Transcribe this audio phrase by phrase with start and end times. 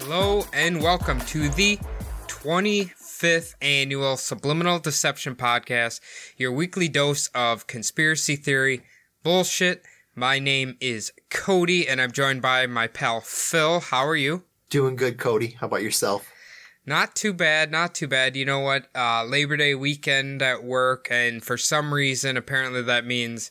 [0.00, 1.78] Hello and welcome to the
[2.26, 6.02] 25th annual Subliminal Deception Podcast,
[6.36, 8.82] your weekly dose of conspiracy theory
[9.22, 9.82] bullshit.
[10.14, 13.80] My name is Cody and I'm joined by my pal Phil.
[13.80, 14.42] How are you?
[14.68, 15.56] Doing good, Cody.
[15.58, 16.30] How about yourself?
[16.84, 18.36] Not too bad, not too bad.
[18.36, 18.88] You know what?
[18.94, 23.50] Uh, Labor Day weekend at work, and for some reason, apparently that means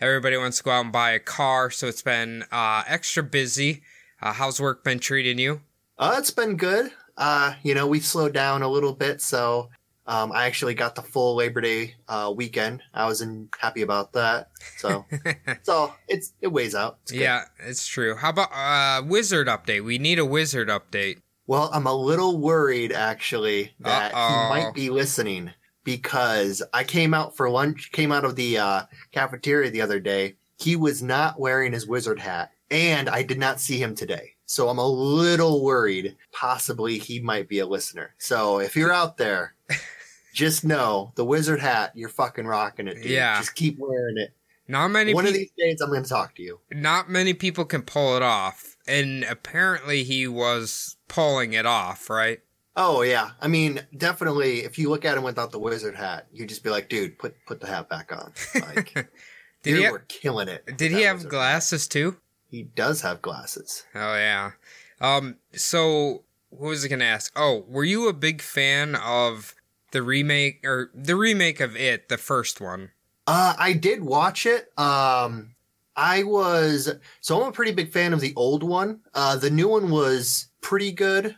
[0.00, 3.82] everybody wants to go out and buy a car, so it's been uh, extra busy.
[4.20, 5.60] Uh, how's work been treating you?
[5.98, 6.90] Uh, it's been good.
[7.16, 9.70] Uh, you know, we've slowed down a little bit, so
[10.06, 12.82] um, I actually got the full Labor Day uh, weekend.
[12.94, 14.50] I was in, happy about that.
[14.78, 15.04] So,
[15.62, 16.98] so it's it weighs out.
[17.02, 17.20] It's good.
[17.20, 18.16] Yeah, it's true.
[18.16, 19.84] How about uh, wizard update?
[19.84, 21.20] We need a wizard update.
[21.46, 24.28] Well, I'm a little worried actually that Uh-oh.
[24.28, 25.52] he might be listening
[25.86, 30.34] because I came out for lunch, came out of the uh, cafeteria the other day.
[30.58, 34.34] He was not wearing his wizard hat, and I did not see him today.
[34.46, 36.16] So I'm a little worried.
[36.32, 38.14] Possibly he might be a listener.
[38.18, 39.54] So if you're out there,
[40.34, 43.06] just know the wizard hat, you're fucking rocking it, dude.
[43.06, 43.38] Yeah.
[43.38, 44.34] Just keep wearing it.
[44.68, 45.14] Not many.
[45.14, 46.58] One pe- of these days, I'm going to talk to you.
[46.72, 52.10] not many people can pull it off, and apparently he was pulling it off.
[52.10, 52.40] Right?
[52.76, 54.60] Oh yeah, I mean, definitely.
[54.64, 57.34] If you look at him without the wizard hat, you'd just be like, dude, put
[57.46, 58.32] put the hat back on.
[58.54, 58.92] Like,
[59.62, 60.76] Did dude, he ha- we're killing it.
[60.76, 61.36] Did he have wizard hat.
[61.38, 62.16] glasses too?
[62.50, 63.84] He does have glasses.
[63.94, 64.52] Oh yeah.
[65.00, 65.36] Um.
[65.54, 67.32] So what was I gonna ask?
[67.34, 69.54] Oh, were you a big fan of
[69.92, 72.90] the remake or the remake of it, the first one?
[73.26, 74.70] Uh, I did watch it.
[74.78, 75.54] Um,
[75.96, 79.00] I was so I'm a pretty big fan of the old one.
[79.14, 81.34] Uh, the new one was pretty good,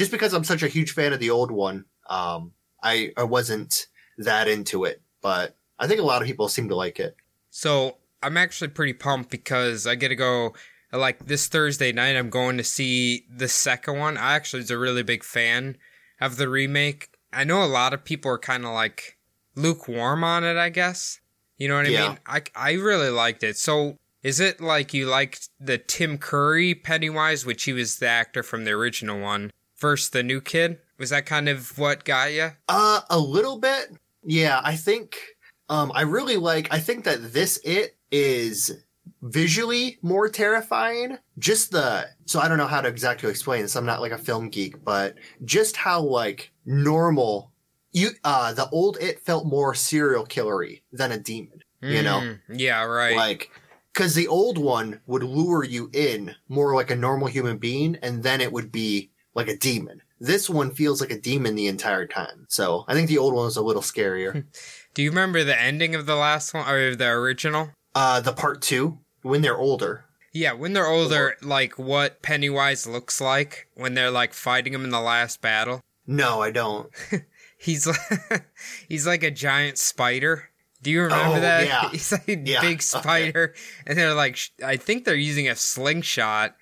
[0.00, 1.84] just because I'm such a huge fan of the old one.
[2.08, 2.52] Um,
[2.82, 6.74] I I wasn't that into it, but I think a lot of people seem to
[6.74, 7.14] like it.
[7.50, 10.54] So I'm actually pretty pumped because I get to go.
[10.90, 14.16] Like this Thursday night, I'm going to see the second one.
[14.16, 15.76] I actually was a really big fan
[16.18, 17.10] of the remake.
[17.30, 19.18] I know a lot of people are kind of like
[19.54, 20.56] lukewarm on it.
[20.56, 21.20] I guess
[21.58, 22.08] you know what I Yeah.
[22.08, 22.18] mean.
[22.26, 23.58] I I really liked it.
[23.58, 28.42] So is it like you liked the Tim Curry Pennywise, which he was the actor
[28.42, 29.50] from the original one,
[29.80, 30.78] versus the new kid?
[30.98, 32.50] Was that kind of what got you?
[32.68, 33.92] Uh, a little bit.
[34.22, 35.16] Yeah, I think.
[35.68, 36.68] Um, I really like.
[36.70, 38.82] I think that this it is
[39.22, 41.18] visually more terrifying.
[41.38, 42.06] Just the.
[42.26, 43.76] So I don't know how to exactly explain this.
[43.76, 45.14] I'm not like a film geek, but
[45.44, 47.52] just how like normal
[47.92, 48.10] you.
[48.24, 51.62] Uh, the old it felt more serial killery than a demon.
[51.82, 53.16] You know, Mm, yeah, right.
[53.16, 53.50] like.
[53.94, 58.22] Because the old one would lure you in more like a normal human being, and
[58.22, 60.02] then it would be like a demon.
[60.20, 62.46] This one feels like a demon the entire time.
[62.48, 64.44] So I think the old one was a little scarier.
[64.94, 67.70] Do you remember the ending of the last one or the original?
[67.94, 70.04] uh, the part two, when they're older.
[70.32, 74.90] Yeah, when they're older, like what Pennywise looks like when they're like fighting him in
[74.90, 75.80] the last battle.
[76.06, 76.88] No, I don't.
[77.58, 78.44] He's like,
[78.88, 80.48] he's like a giant spider.
[80.82, 81.66] Do you remember Oh, that?
[81.66, 81.90] yeah.
[81.90, 82.78] He's like a Yeah, big okay.
[82.80, 83.54] spider,
[83.86, 86.54] and they're like, sh- I think they're using a slingshot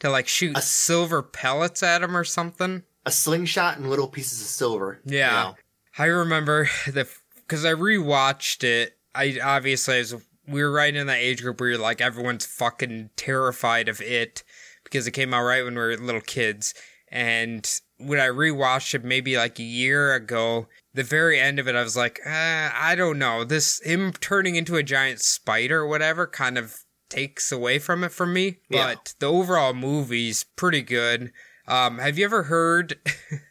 [0.00, 2.82] to like shoot A- silver pellets at him or something.
[3.04, 5.00] A slingshot and little pieces of silver.
[5.04, 5.30] you Yeah.
[5.30, 5.56] know.
[5.98, 8.96] I remember the because I rewatched it.
[9.14, 10.14] I obviously as
[10.48, 14.42] we were right in that age group where you're like everyone's fucking terrified of it
[14.84, 16.74] because it came out right when we were little kids.
[17.08, 17.68] And
[17.98, 21.82] when I rewatched it maybe like a year ago, the very end of it, I
[21.82, 22.30] was like, uh,
[22.74, 23.44] I don't know.
[23.44, 28.12] This him turning into a giant spider or whatever kind of takes away from it
[28.12, 28.58] for me.
[28.68, 28.94] Yeah.
[28.94, 31.32] But the overall movie's pretty good.
[31.68, 32.98] Um, have you ever heard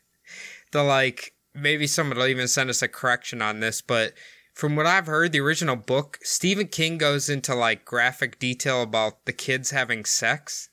[0.72, 4.14] the like maybe someone will even send us a correction on this, but
[4.54, 9.26] from what I've heard, the original book, Stephen King goes into like graphic detail about
[9.26, 10.70] the kids having sex.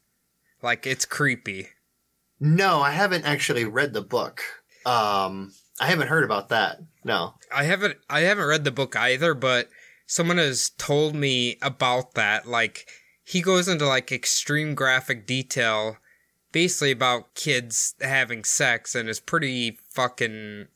[0.63, 1.69] Like it's creepy.
[2.39, 4.41] No, I haven't actually read the book.
[4.87, 6.79] Um, I haven't heard about that.
[7.05, 7.35] No.
[7.55, 9.69] I haven't I haven't read the book either, but
[10.13, 12.47] someone has told me about that.
[12.47, 12.87] Like
[13.25, 15.97] he goes into like extreme graphic detail
[16.53, 20.67] basically about kids having sex and is pretty fucking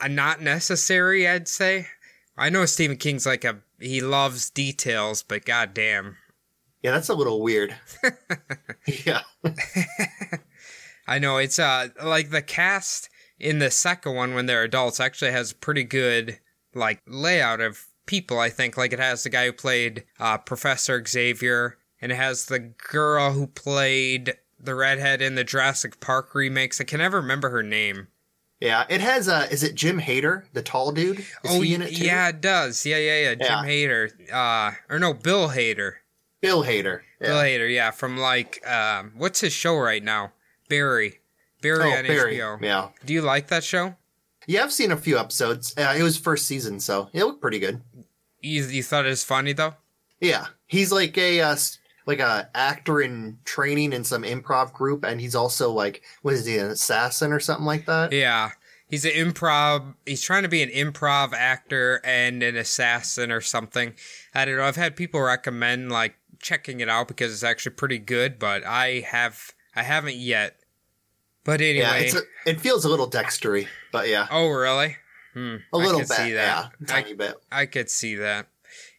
[0.00, 1.88] uh, not necessary, I'd say.
[2.38, 6.16] I know Stephen King's like a he loves details, but goddamn,
[6.82, 7.76] Yeah, that's a little weird.
[9.04, 9.20] yeah.
[11.06, 15.32] I know it's uh like the cast in the second one when they're adults actually
[15.32, 16.40] has pretty good
[16.74, 18.38] like layout of people.
[18.38, 22.46] I think like it has the guy who played uh, Professor Xavier, and it has
[22.46, 26.80] the girl who played the redhead in the Jurassic Park remakes.
[26.80, 28.08] I can never remember her name.
[28.60, 31.18] Yeah, it has uh is it Jim Hader, the tall dude?
[31.18, 32.04] Is oh he in it too?
[32.06, 32.86] yeah, it does.
[32.86, 33.34] Yeah, yeah, yeah.
[33.34, 33.64] Jim Yeah.
[33.64, 34.32] Hader.
[34.32, 35.94] Uh, or no, Bill Hader.
[36.40, 37.00] Bill Hader.
[37.20, 37.58] Bill Yeah.
[37.58, 37.74] Hader.
[37.74, 40.32] Yeah, from like um, what's his show right now?
[40.68, 41.20] Barry.
[41.60, 42.36] Barry Oh, on Barry.
[42.36, 42.62] HBO.
[42.62, 42.88] Yeah.
[43.04, 43.96] Do you like that show?
[44.46, 45.74] Yeah, I've seen a few episodes.
[45.76, 47.80] Uh, it was first season, so it looked pretty good.
[48.40, 49.74] You, you thought it was funny though?
[50.20, 51.56] Yeah, he's like a uh,
[52.06, 56.46] like a actor in training in some improv group, and he's also like what is
[56.46, 58.12] he an assassin or something like that?
[58.12, 58.50] Yeah.
[58.86, 59.94] He's an improv.
[60.06, 63.94] He's trying to be an improv actor and an assassin or something.
[64.34, 64.64] I don't know.
[64.64, 69.00] I've had people recommend like checking it out because it's actually pretty good, but I
[69.00, 70.56] have I haven't yet.
[71.44, 74.96] But anyway, Yeah, it's a, it feels a little Dextery, but yeah, oh really?
[75.32, 76.08] Hmm, a I little bit.
[76.08, 76.72] see that.
[76.80, 77.34] Yeah, tiny bit.
[77.50, 78.48] I could see that.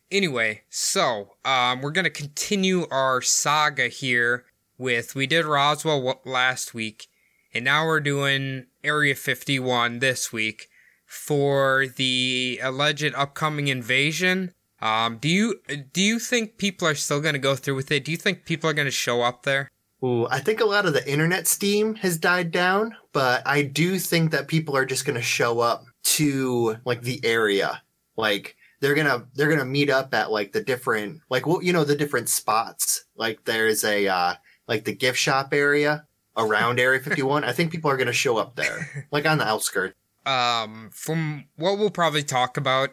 [0.10, 4.46] Anyway, so um, we're gonna continue our saga here
[4.78, 7.08] with we did Roswell w- last week,
[7.54, 10.70] and now we're doing Area 51 this week
[11.06, 14.54] for the alleged upcoming invasion.
[14.82, 15.62] Um, do you
[15.94, 18.06] do you think people are still gonna go through with it?
[18.06, 19.70] Do you think people are gonna show up there?
[20.04, 23.98] Ooh, I think a lot of the internet steam has died down, but I do
[23.98, 27.82] think that people are just going to show up to like the area.
[28.18, 31.64] Like they're going to they're going to meet up at like the different like what
[31.64, 33.06] you know the different spots.
[33.16, 34.36] Like there's a uh
[34.68, 36.06] like the gift shop area
[36.38, 37.44] around Area 51.
[37.44, 39.08] I think people are going to show up there.
[39.12, 39.96] Like on the outskirts.
[40.26, 42.90] um, from what we'll probably talk about,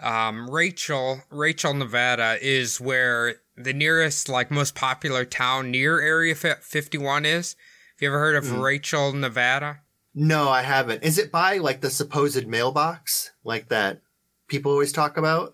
[0.00, 7.24] um, Rachel, Rachel, Nevada is where the nearest, like, most popular town near Area 51
[7.24, 7.56] is.
[7.94, 9.80] Have you ever heard of Rachel, Nevada?
[10.14, 11.02] No, I haven't.
[11.02, 14.00] Is it by like the supposed mailbox like that
[14.48, 15.48] people always talk about?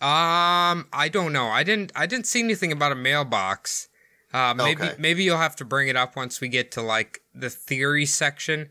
[0.00, 1.46] Um, I don't know.
[1.48, 3.88] I didn't, I didn't see anything about a mailbox.
[4.32, 4.94] Uh, maybe, Okay.
[4.98, 8.68] maybe you'll have to bring it up once we get to like the theory section.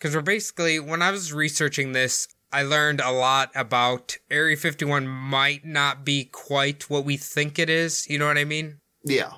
[0.00, 5.06] Cause we're basically, when I was researching this, I learned a lot about Area 51
[5.06, 8.08] might not be quite what we think it is.
[8.08, 8.80] You know what I mean?
[9.04, 9.32] Yeah.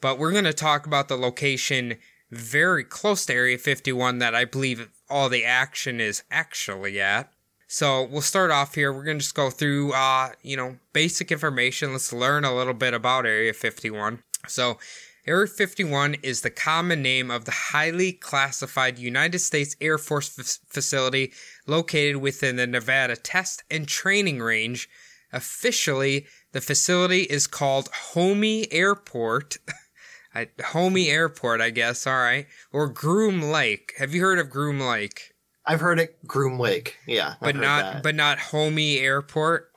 [0.00, 1.96] But we're going to talk about the location
[2.30, 7.32] very close to Area 51 that I believe all the action is actually at.
[7.68, 8.92] So we'll start off here.
[8.92, 11.92] We're going to just go through, uh, you know, basic information.
[11.92, 14.22] Let's learn a little bit about Area 51.
[14.46, 14.78] So,
[15.24, 20.58] Area 51 is the common name of the highly classified United States Air Force f-
[20.68, 21.32] facility
[21.66, 24.88] located within the Nevada Test and Training Range.
[25.32, 29.58] Officially, the facility is called Homey Airport.
[30.34, 32.06] I, Homey Airport, I guess.
[32.06, 32.46] All right.
[32.72, 33.92] Or Groom Lake.
[33.98, 35.34] Have you heard of Groom Lake?
[35.64, 36.96] I've heard it Groom Lake.
[37.06, 37.34] Yeah.
[37.34, 38.02] I've But not, that.
[38.02, 39.71] but not Homey Airport.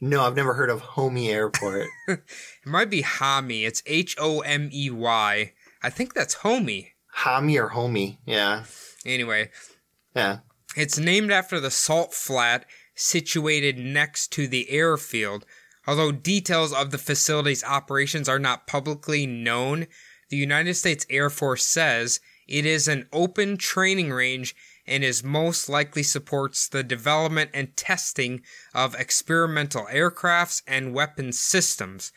[0.00, 1.86] No, I've never heard of Homey Airport.
[2.08, 2.20] It
[2.66, 3.64] might be Homey.
[3.64, 5.52] It's H O M E Y.
[5.82, 6.92] I think that's Homey.
[7.14, 8.20] Homey or Homey.
[8.26, 8.64] Yeah.
[9.04, 9.50] Anyway,
[10.14, 10.38] Yeah.
[10.76, 15.44] It's named after the salt flat situated next to the airfield.
[15.86, 19.86] Although details of the facility's operations are not publicly known,
[20.28, 24.54] the United States Air Force says it is an open training range
[24.88, 28.42] and is most likely supports the development and testing
[28.74, 32.12] of experimental aircrafts and weapon systems.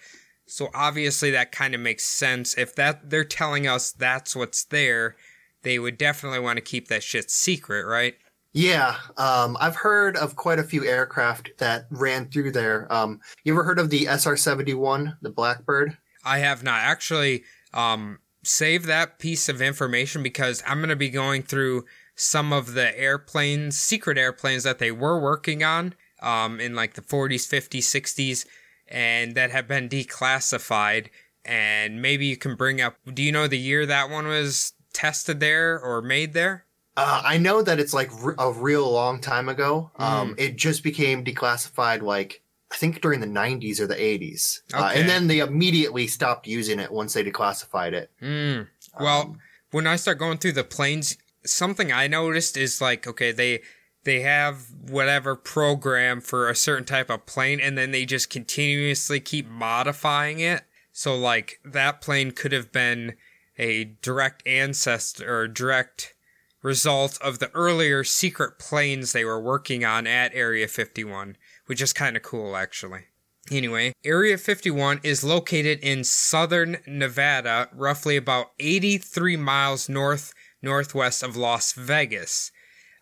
[0.46, 2.58] So obviously that kind of makes sense.
[2.58, 5.16] If that they're telling us that's what's there,
[5.64, 8.16] they would definitely want to keep that shit secret, right?
[8.54, 8.98] Yeah.
[9.18, 12.92] Um, I've heard of quite a few aircraft that ran through there.
[12.92, 15.98] Um, you ever heard of the SR 71, the Blackbird?
[16.26, 21.10] I have not actually um save that piece of information because I'm going to be
[21.10, 21.86] going through
[22.22, 27.02] some of the airplanes, secret airplanes that they were working on um in like the
[27.02, 28.46] 40s, 50s, 60s
[28.88, 31.08] and that have been declassified
[31.44, 35.40] and maybe you can bring up do you know the year that one was tested
[35.40, 36.66] there or made there?
[36.98, 39.90] Uh, I know that it's like r- a real long time ago.
[39.96, 40.04] Hmm.
[40.04, 44.60] Um, It just became declassified like, I think during the 90s or the 80s.
[44.74, 48.12] Uh, and then they immediately stopped using it once they declassified it.
[48.22, 48.68] Mm.
[49.00, 49.38] Well,
[49.72, 53.62] when I start going through the planes, something I noticed is like, okay, they
[54.04, 59.20] they have whatever program for a certain type of plane, and then they just continuously
[59.20, 60.64] keep modifying it.
[60.92, 63.16] So, like that plane could have been
[63.58, 66.16] a direct ancestor or direct
[66.64, 71.94] result of the earlier secret planes they were working on at Area 51, which is
[71.94, 73.06] kind of cool actually.
[73.50, 81.36] Anyway, Area 51 is located in southern Nevada, roughly about 83 miles north northwest of
[81.36, 82.52] Las Vegas.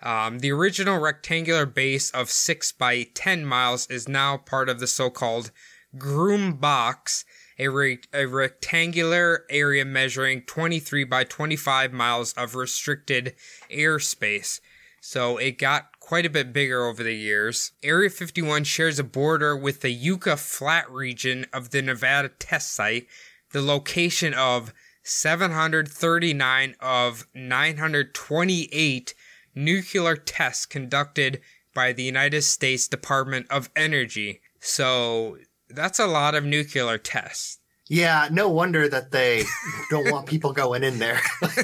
[0.02, 4.88] Um, the original rectangular base of 6 by 10 miles is now part of the
[4.88, 5.52] so called
[5.98, 7.26] Groom Box,
[7.58, 13.36] a, re- a rectangular area measuring 23 by 25 miles of restricted
[13.70, 14.62] airspace.
[15.02, 17.72] So it got quite a bit bigger over the years.
[17.84, 23.08] Area 51 shares a border with the Yucca Flat region of the Nevada test site,
[23.52, 24.74] the location of
[25.10, 29.14] 739 of 928
[29.56, 31.42] nuclear tests conducted
[31.74, 34.42] by the United States Department of Energy.
[34.60, 35.38] So
[35.70, 37.58] that's a lot of nuclear tests.
[37.88, 39.44] Yeah, no wonder that they
[39.90, 41.20] don't want people going in there.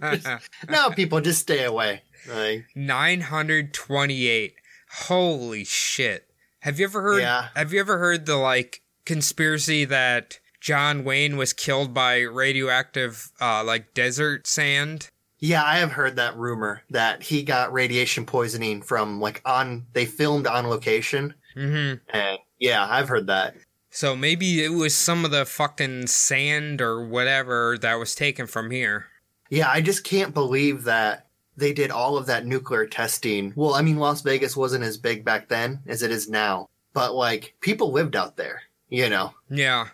[0.68, 2.00] No, people just stay away.
[2.26, 4.54] Like, 928.
[4.90, 6.30] Holy shit.
[6.60, 7.48] Have you ever heard Yeah.
[7.54, 13.62] have you ever heard the like conspiracy that John Wayne was killed by radioactive uh
[13.64, 15.08] like desert sand?
[15.40, 20.04] yeah, I have heard that rumor that he got radiation poisoning from like on they
[20.04, 22.00] filmed on location, Mhm.
[22.10, 23.54] and yeah, I've heard that.
[23.90, 28.70] So maybe it was some of the fucking sand or whatever that was taken from
[28.70, 29.06] here.
[29.48, 33.52] Yeah, I just can't believe that they did all of that nuclear testing.
[33.56, 37.14] Well, I mean, Las Vegas wasn't as big back then as it is now, but
[37.14, 39.34] like people lived out there, you know.
[39.50, 39.88] Yeah.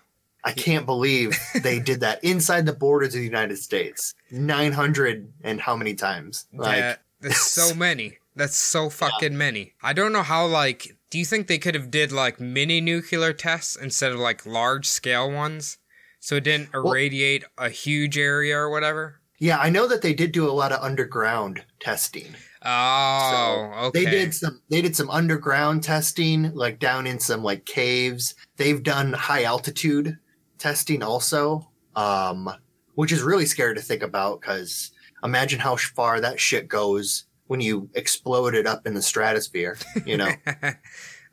[0.45, 4.15] I can't believe they did that inside the borders of the United States.
[4.31, 6.47] 900 and how many times?
[6.53, 8.19] Like, that, that's so many.
[8.37, 9.75] That's so fucking many.
[9.83, 13.33] I don't know how like do you think they could have did like mini nuclear
[13.33, 15.79] tests instead of like large scale ones?
[16.19, 19.21] So it didn't irradiate a huge area or whatever?
[19.39, 22.35] yeah, I know that they did do a lot of underground testing.
[22.65, 24.05] Oh, So okay.
[24.05, 28.35] They did some they did some underground testing, like down in some like caves.
[28.57, 30.19] They've done high altitude
[30.65, 31.69] testing also.
[31.95, 32.51] Um
[32.95, 34.93] which is really scary to think about because
[35.23, 40.17] imagine how far that shit goes when you explode it up in the stratosphere, you
[40.17, 40.31] know.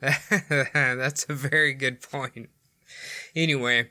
[0.00, 2.50] That's a very good point.
[3.34, 3.88] Anyway,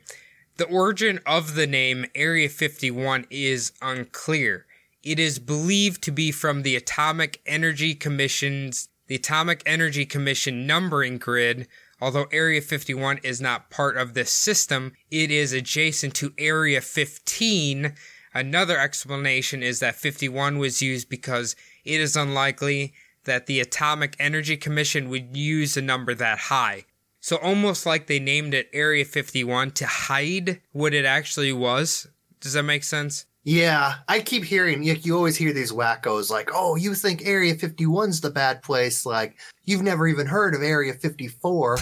[0.56, 4.66] the origin of the name Area 51 is unclear.
[5.02, 11.18] It is believed to be from the Atomic Energy Commission's the Atomic Energy Commission numbering
[11.18, 11.66] grid.
[12.02, 17.94] Although Area 51 is not part of this system, it is adjacent to Area 15.
[18.34, 21.54] Another explanation is that 51 was used because
[21.84, 22.92] it is unlikely
[23.22, 26.86] that the Atomic Energy Commission would use a number that high.
[27.20, 32.08] So almost like they named it Area 51 to hide what it actually was.
[32.40, 33.26] Does that make sense?
[33.44, 37.56] Yeah, I keep hearing you, you always hear these wackos like, "Oh, you think Area
[37.56, 39.04] 51's the bad place?
[39.04, 41.78] Like, you've never even heard of Area 54."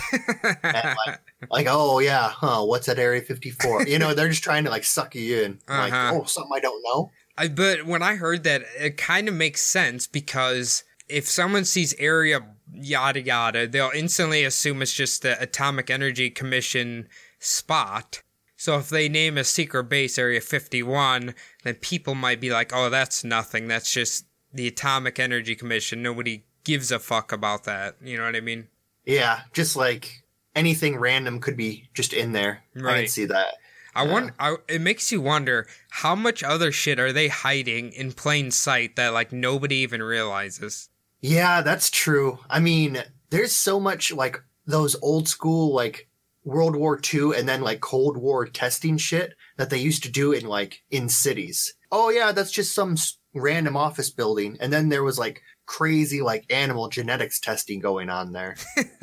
[0.64, 2.64] like, like, "Oh yeah, huh?
[2.64, 5.58] What's at Area 54?" You know, they're just trying to like suck you in.
[5.68, 6.20] Like, Uh-huh.
[6.22, 9.60] "Oh, something I don't know." I, but when I heard that, it kind of makes
[9.62, 12.40] sense because if someone sees area
[12.72, 17.06] yada yada, they'll instantly assume it's just the Atomic Energy Commission
[17.38, 18.22] spot.
[18.60, 22.90] So if they name a secret base Area 51, then people might be like, oh,
[22.90, 23.68] that's nothing.
[23.68, 26.02] That's just the Atomic Energy Commission.
[26.02, 27.96] Nobody gives a fuck about that.
[28.04, 28.68] You know what I mean?
[29.06, 30.24] Yeah, just like
[30.54, 32.62] anything random could be just in there.
[32.76, 32.98] I Right.
[32.98, 33.54] can see that.
[33.94, 34.12] I Yeah.
[34.12, 34.32] want.
[34.38, 38.94] I, it makes you wonder how much other shit are they hiding in plain sight
[38.96, 40.90] that like nobody even realizes.
[41.22, 42.40] Yeah, that's true.
[42.50, 46.08] I mean, there's so much like those old school like
[46.44, 50.32] World War II and then like Cold War testing shit that they used to do
[50.32, 51.74] in like in cities.
[51.92, 52.96] Oh yeah, that's just some
[53.34, 58.32] random office building and then there was like crazy like animal genetics testing going on
[58.32, 58.56] there.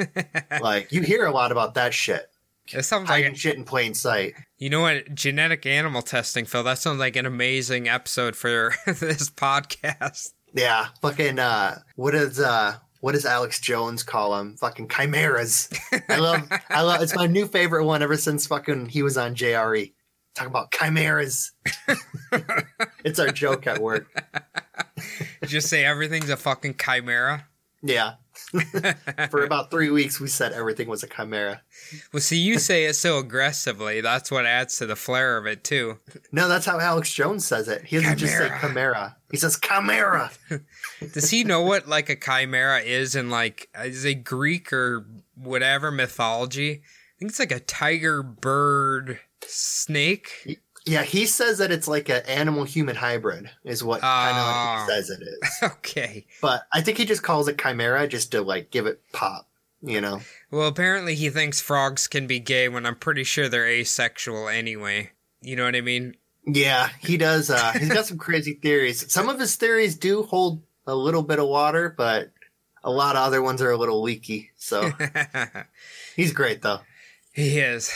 [0.61, 2.27] like you hear a lot about that shit.
[2.73, 4.33] It sounds like Hiding shit in plain sight.
[4.57, 6.63] you know what genetic animal testing, Phil.
[6.63, 10.33] That sounds like an amazing episode for this podcast.
[10.53, 14.55] Yeah, fucking uh what is uh what does Alex Jones call them?
[14.57, 15.69] Fucking chimeras.
[16.09, 19.35] I love I love it's my new favorite one ever since fucking he was on
[19.35, 19.93] JRE.
[20.35, 21.51] Talk about chimeras.
[23.03, 24.07] it's our joke at work.
[25.45, 27.47] Just say everything's a fucking chimera.
[27.81, 28.13] Yeah.
[29.29, 31.61] For about three weeks we said everything was a chimera.
[32.13, 33.99] Well, see, you say it so aggressively.
[33.99, 35.97] That's what adds to the flair of it too.
[36.31, 37.83] No, that's how Alex Jones says it.
[37.83, 38.61] He doesn't just say Chimera.
[38.61, 39.17] chimera.
[39.31, 40.31] He says chimera.
[41.13, 45.91] Does he know what like a chimera is in like is it Greek or whatever
[45.91, 46.71] mythology?
[46.71, 50.59] I think it's like a tiger bird snake.
[50.87, 54.85] Yeah, he says that it's like an animal human hybrid, is what kind of Ah.
[54.87, 55.49] like he says it is.
[55.77, 56.25] Okay.
[56.41, 59.47] But I think he just calls it chimera just to like give it pop.
[59.81, 60.21] you know.
[60.51, 65.11] Well, apparently he thinks frogs can be gay when I'm pretty sure they're asexual anyway.
[65.41, 66.15] You know what I mean?
[66.45, 67.49] Yeah, he does.
[67.49, 69.11] Uh, he's got some crazy theories.
[69.11, 72.31] Some of his theories do hold a little bit of water, but
[72.83, 74.51] a lot of other ones are a little leaky.
[74.55, 74.91] So
[76.15, 76.79] he's great, though.
[77.33, 77.91] he is.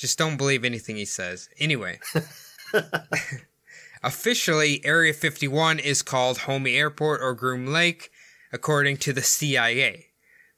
[0.00, 1.50] Just don't believe anything he says.
[1.58, 2.00] Anyway.
[4.02, 8.10] Officially, Area 51 is called Homey Airport or Groom Lake,
[8.50, 10.06] according to the CIA.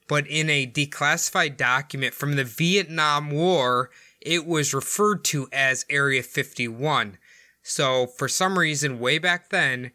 [0.07, 3.89] But in a declassified document from the Vietnam War,
[4.21, 7.17] it was referred to as Area 51.
[7.61, 9.91] So, for some reason, way back then,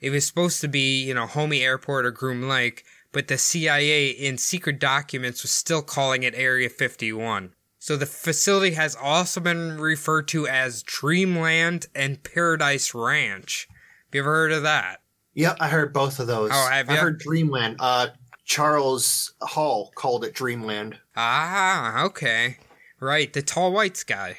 [0.00, 4.08] it was supposed to be, you know, Homey Airport or Groom Lake, but the CIA
[4.08, 7.52] in secret documents was still calling it Area 51.
[7.78, 13.68] So the facility has also been referred to as Dreamland and Paradise Ranch.
[13.70, 15.02] Have you ever heard of that?
[15.34, 16.50] Yep, I heard both of those.
[16.52, 17.00] Oh, have I ya?
[17.00, 17.76] heard Dreamland.
[17.78, 18.08] Uh,
[18.44, 20.98] Charles Hall called it Dreamland.
[21.14, 22.56] Ah, okay.
[22.98, 24.38] Right, the tall whites guy.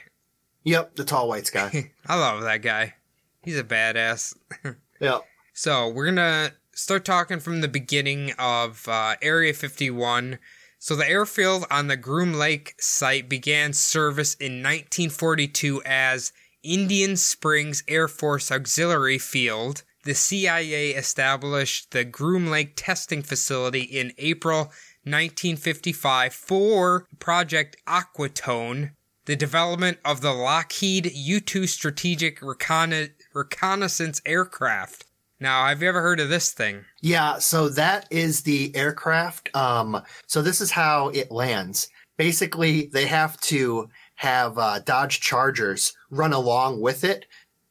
[0.64, 1.92] Yep, the tall whites guy.
[2.06, 2.96] I love that guy.
[3.42, 4.36] He's a badass.
[5.00, 5.22] yep.
[5.54, 10.40] So we're gonna start talking from the beginning of uh, Area 51.
[10.82, 16.32] So the airfield on the Groom Lake site began service in 1942 as
[16.64, 19.84] Indian Springs Air Force Auxiliary Field.
[20.06, 24.72] The CIA established the Groom Lake Testing Facility in April
[25.04, 28.92] 1955 for Project Aquatone,
[29.26, 35.09] the development of the Lockheed U 2 Strategic Reconna- Reconnaissance Aircraft.
[35.40, 36.84] Now, have you ever heard of this thing?
[37.02, 39.56] Yeah, so that is the aircraft.
[39.56, 41.90] Um, so this is how it lands.
[42.18, 47.26] Basically, they have to have uh, Dodge Chargers run along with it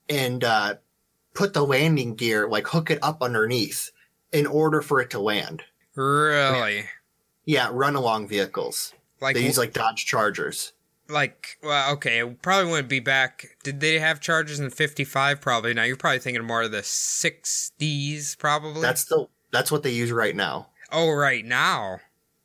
[0.08, 0.76] and uh,
[1.34, 3.90] put the landing gear, like hook it up underneath
[4.32, 5.62] in order for it to land.
[5.94, 6.86] Really?
[7.44, 8.94] Yeah, run along vehicles.
[9.20, 10.72] Like, They use like Dodge Chargers.
[11.08, 13.56] Like, well, okay, it probably wouldn't be back.
[13.62, 15.40] Did they have Chargers in 55?
[15.40, 18.82] Probably now You're probably thinking more of the 60s, probably.
[18.82, 20.68] That's the that's what they use right now.
[20.92, 22.00] oh, right now.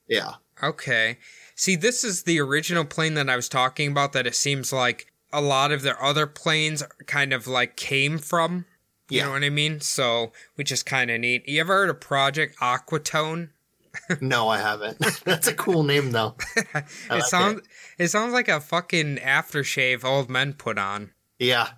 [0.08, 0.34] Yeah.
[0.62, 1.18] Okay.
[1.56, 5.12] See, this is the original plane that I was talking about that it seems like
[5.32, 8.66] a lot of their other planes kind of like came from.
[9.10, 9.26] You Yeah.
[9.26, 9.82] know what I mean?
[9.82, 11.48] So, which is kind of neat.
[11.48, 13.50] You ever heard of Project Aquatone?
[14.22, 14.98] No, I haven't.
[15.26, 16.36] That's a cool name though.
[16.76, 17.62] It like sounds
[17.98, 21.12] it sounds like a fucking aftershave old men put on.
[21.40, 21.70] Yeah.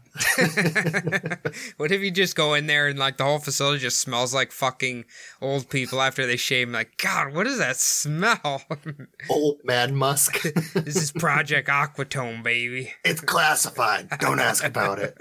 [1.78, 4.52] what if you just go in there and like the whole facility just smells like
[4.52, 5.06] fucking
[5.42, 6.70] old people after they shave?
[6.70, 8.62] Like, God, what is that smell?
[9.30, 10.42] Old Mad Musk.
[10.74, 12.94] this is Project Aquatone, baby.
[13.04, 14.10] it's classified.
[14.20, 15.18] Don't ask about it.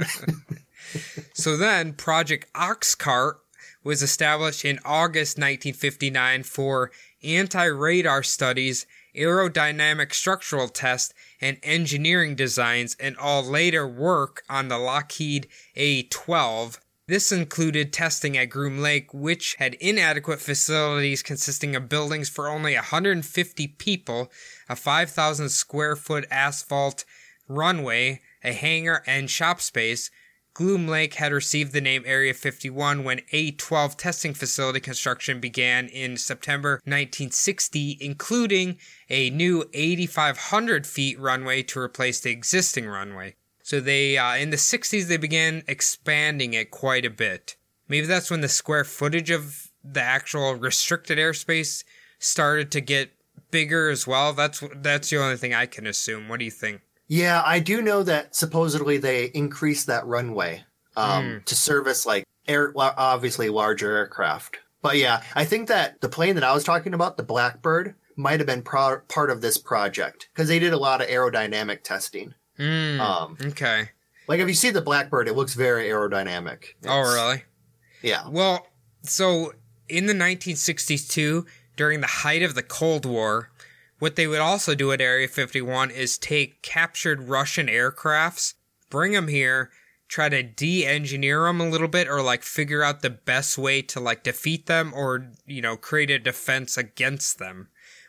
[1.33, 3.35] So then, Project Oxcart
[3.85, 6.91] was established in August 1959 for
[7.23, 14.79] anti radar studies, aerodynamic structural tests, and engineering designs, and all later work on the
[14.79, 16.81] Lockheed A 12.
[17.07, 22.75] This included testing at Groom Lake, which had inadequate facilities consisting of buildings for only
[22.75, 24.33] 150 people,
[24.71, 27.05] a 5,000 square foot asphalt
[27.47, 30.11] runway, a hangar, and shop space.
[30.55, 36.17] Groom Lake had received the name Area 51 when A12 testing facility construction began in
[36.17, 38.79] September 1960, including
[39.11, 43.35] a new 8,500 feet runway to replace the existing runway.
[43.65, 47.57] So they, uh, in the 60s, they began expanding it quite a bit.
[47.89, 51.83] Maybe that's when the square footage of the actual restricted airspace
[52.21, 53.11] started to get
[53.51, 54.33] bigger as well.
[54.33, 56.29] That's that's the only thing I can assume.
[56.29, 56.81] What do you think?
[57.09, 60.65] Yeah, I do know that supposedly they increased that runway
[60.97, 64.59] um, to service like air, obviously larger aircraft.
[64.83, 68.39] But yeah, I think that the plane that I was talking about, the Blackbird, might
[68.41, 72.35] have been pro- part of this project because they did a lot of aerodynamic testing.
[72.57, 73.01] Hmm.
[73.01, 73.89] Um, Okay.
[74.29, 76.75] like if you see the Blackbird, it looks very aerodynamic.
[76.87, 77.43] Oh, really?
[78.03, 78.29] Yeah.
[78.29, 78.67] Well,
[79.03, 79.53] so
[79.89, 83.51] in the 1960s too, during the height of the Cold War,
[84.05, 88.53] what they would also do at Area 51 is take captured Russian aircrafts,
[88.91, 89.71] bring them here,
[90.09, 93.99] try to de-engineer them a little bit, or like figure out the best way to
[94.01, 97.69] like defeat them, or you know create a defense against them,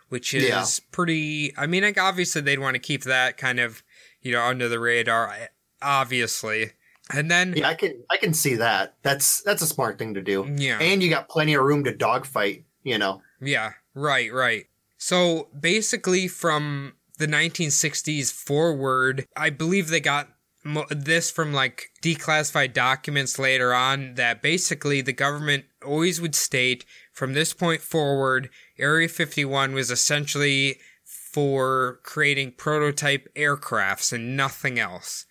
[0.10, 0.66] which is Yeah.
[0.92, 1.54] pretty.
[1.58, 3.82] I mean, like obviously they'd want to keep that kind of
[4.22, 5.48] you know under the radar, eh,
[5.82, 6.72] obviously,
[7.10, 8.96] and then Yeah, I can I can see that.
[9.02, 10.46] That's that's a smart thing to do.
[10.58, 10.78] Yeah.
[10.80, 13.22] And you got plenty of room to dogfight, you know.
[13.40, 14.66] Yeah, right, right.
[14.98, 20.30] So basically, from the 1960s forward, I believe they got
[20.64, 26.86] mo- this from like declassified documents later on that basically the government always would state
[27.14, 35.26] from this point forward, Area 51 was essentially for creating prototype aircrafts and nothing else.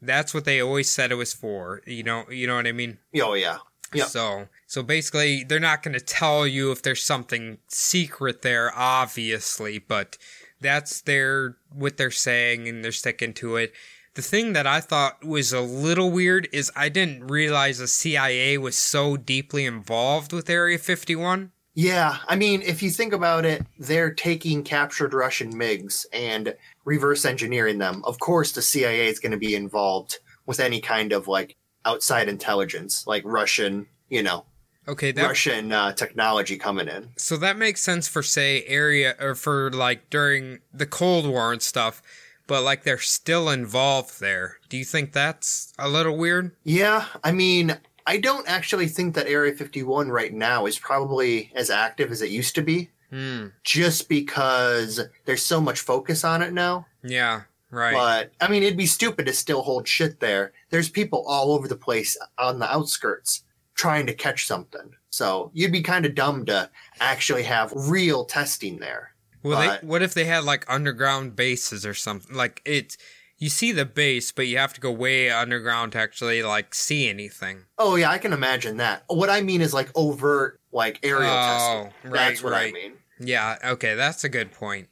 [0.00, 1.82] That's what they always said it was for.
[1.86, 2.98] You know, you know what I mean?
[3.20, 3.58] Oh yeah.
[4.06, 9.78] So, so basically, they're not going to tell you if there's something secret there, obviously,
[9.78, 10.18] but
[10.60, 13.72] that's their what they're saying, and they're sticking to it.
[14.14, 18.58] The thing that I thought was a little weird is I didn't realize the CIA
[18.58, 21.52] was so deeply involved with Area 51.
[21.74, 27.24] Yeah, I mean, if you think about it, they're taking captured Russian MiGs and reverse
[27.24, 28.02] engineering them.
[28.04, 32.28] Of course, the CIA is going to be involved with any kind of like outside
[32.28, 34.44] intelligence, like Russian, you know,
[34.86, 37.10] Okay, that Russian uh, technology coming in.
[37.16, 41.60] so that makes sense for say area or for like during the Cold War and
[41.62, 42.02] stuff,
[42.46, 44.56] but like they're still involved there.
[44.70, 46.52] Do you think that's a little weird?
[46.64, 51.68] Yeah, I mean, I don't actually think that Area 51 right now is probably as
[51.68, 53.48] active as it used to be, Hmm.
[53.64, 56.86] just because there's so much focus on it now.
[57.02, 57.42] Yeah.
[57.70, 57.92] Right.
[57.94, 60.52] But I mean, it'd be stupid to still hold shit there.
[60.70, 64.90] There's people all over the place on the outskirts trying to catch something.
[65.10, 69.12] So you'd be kind of dumb to actually have real testing there.
[69.42, 72.34] Well, But- they, what if they had like underground bases or something?
[72.34, 72.96] Like it's
[73.40, 77.08] you see the base, but you have to go way underground to actually like see
[77.08, 77.66] anything.
[77.78, 79.04] Oh yeah, I can imagine that.
[79.06, 82.10] What I mean is like overt, like aerial Oh, testing.
[82.10, 82.74] right, That's what I right.
[82.74, 82.92] mean.
[83.20, 83.56] Yeah.
[83.64, 84.88] Okay, that's a good point.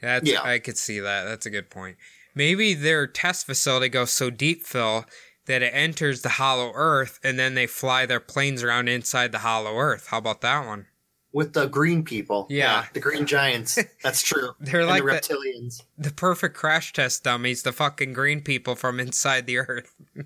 [0.00, 0.42] That's Yeah.
[0.42, 1.24] I could see that.
[1.24, 1.96] That's a good point.
[2.34, 5.04] Maybe their test facility goes so deep, Phil,
[5.46, 9.38] that it enters the hollow Earth, and then they fly their planes around inside the
[9.38, 10.06] hollow Earth.
[10.08, 10.86] How about that one?
[11.32, 12.46] With the green people.
[12.50, 12.86] Yeah.
[12.92, 13.78] the green giants.
[14.02, 14.50] That's true.
[14.60, 15.82] They're and like the the- reptilians.
[15.98, 19.94] The perfect crash test dummies, the fucking green people from inside the Earth.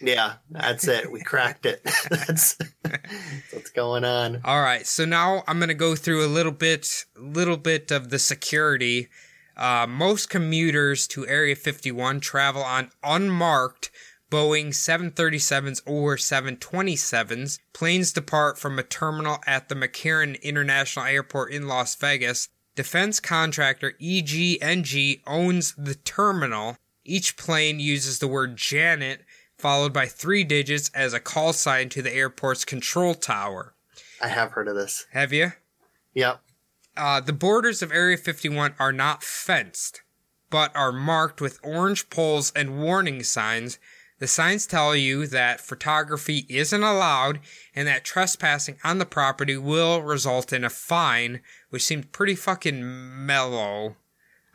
[0.00, 1.10] Yeah, that's it.
[1.10, 1.82] We cracked it.
[2.10, 4.40] that's, that's what's going on.
[4.44, 8.18] All right, so now I'm gonna go through a little bit, little bit of the
[8.18, 9.08] security.
[9.56, 13.90] Uh, most commuters to Area 51 travel on unmarked
[14.30, 17.58] Boeing 737s or 727s.
[17.72, 22.48] Planes depart from a terminal at the McCarran International Airport in Las Vegas.
[22.74, 26.76] Defense contractor EG&G owns the terminal.
[27.04, 29.24] Each plane uses the word Janet,
[29.58, 33.74] followed by three digits as a call sign to the airport's control tower.
[34.20, 35.06] I have heard of this.
[35.12, 35.52] Have you?
[36.14, 36.40] Yep.
[36.96, 40.02] Uh, the borders of Area 51 are not fenced,
[40.50, 43.78] but are marked with orange poles and warning signs.
[44.18, 47.40] The signs tell you that photography isn't allowed
[47.74, 53.26] and that trespassing on the property will result in a fine, which seemed pretty fucking
[53.26, 53.96] mellow.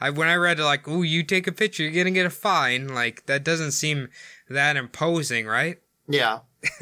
[0.01, 2.31] I when I read it, like, "Ooh, you take a picture, you're gonna get a
[2.31, 4.09] fine." Like that doesn't seem
[4.49, 5.79] that imposing, right?
[6.07, 6.39] Yeah.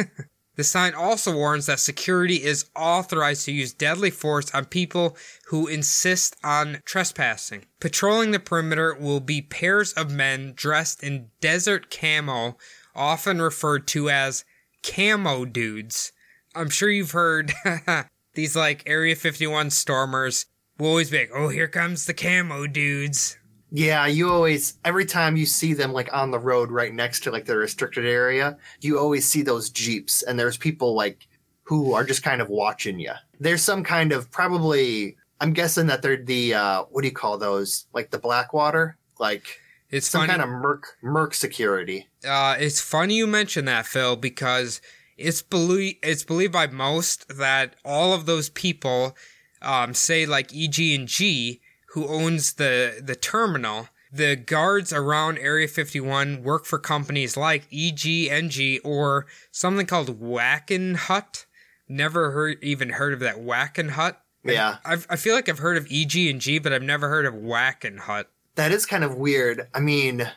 [0.59, 5.67] The sign also warns that security is authorized to use deadly force on people who
[5.67, 7.67] insist on trespassing.
[7.79, 12.57] Patrolling the perimeter will be pairs of men dressed in desert camo,
[12.93, 14.43] often referred to as
[14.83, 16.11] camo dudes.
[16.53, 17.53] I'm sure you've heard
[18.33, 20.45] these like Area 51 stormers
[20.79, 23.37] will always be like, oh, here comes the camo dudes.
[23.71, 27.31] Yeah, you always every time you see them like on the road right next to
[27.31, 31.27] like the restricted area, you always see those jeeps and there's people like
[31.63, 33.11] who are just kind of watching you.
[33.39, 37.37] There's some kind of probably I'm guessing that they're the uh what do you call
[37.37, 37.85] those?
[37.93, 38.97] Like the Blackwater?
[39.19, 39.45] Like
[39.91, 40.31] It's some funny.
[40.31, 42.07] kind of merc merc security.
[42.27, 44.81] uh, it's funny you mention that, Phil, because
[45.15, 49.15] it's believe it's believed by most that all of those people,
[49.61, 51.61] um, say like EG and G,
[51.93, 58.27] who owns the the terminal, the guards around Area 51 work for companies like EG
[58.29, 61.45] and G or something called Wackenhut.
[61.87, 64.17] Never heard even heard of that Wackenhut.
[64.43, 64.77] Yeah.
[64.85, 67.33] I've, I feel like I've heard of EG and G, but I've never heard of
[67.33, 68.25] Wackenhut.
[68.55, 69.67] That is kind of weird.
[69.73, 70.29] I mean,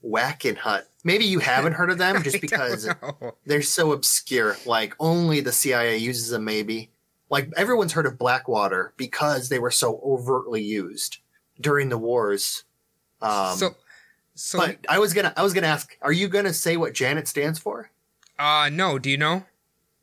[0.00, 0.88] Whackin' Hut.
[1.04, 2.88] Maybe you haven't heard of them just because
[3.46, 4.56] they're so obscure.
[4.66, 6.44] Like only the CIA uses them.
[6.44, 6.90] Maybe
[7.30, 11.18] like everyone's heard of Blackwater because they were so overtly used
[11.60, 12.64] during the wars.
[13.20, 13.74] Um, so,
[14.34, 17.28] so but I was gonna I was gonna ask, are you gonna say what Janet
[17.28, 17.90] stands for?
[18.38, 19.44] uh, no, do you know?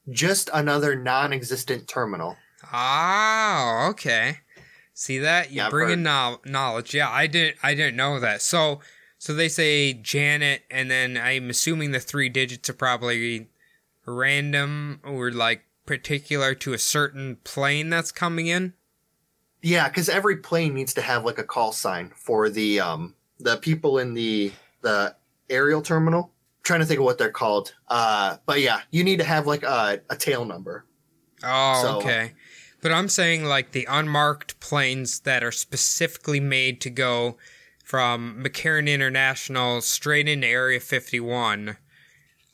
[0.09, 2.35] Just another non-existent terminal.
[2.71, 4.39] Ah, okay.
[4.93, 6.93] See that you Yeah, bring in no- knowledge.
[6.93, 7.57] Yeah, I didn't.
[7.63, 8.41] I didn't know that.
[8.41, 8.81] So,
[9.17, 13.47] so they say Janet, and then I'm assuming the three digits are probably
[14.05, 18.73] random or like particular to a certain plane that's coming in.
[19.61, 23.57] Yeah, because every plane needs to have like a call sign for the um the
[23.57, 25.15] people in the the
[25.49, 26.31] aerial terminal.
[26.63, 27.73] trying to think of what they're called.
[27.87, 30.85] Uh, but yeah, you need to have like a, a tail number.
[31.43, 32.33] Oh, So- okay.
[32.81, 37.37] But I'm saying like the unmarked planes that are specifically made to go
[37.83, 41.77] from McCarran International straight into Area 51.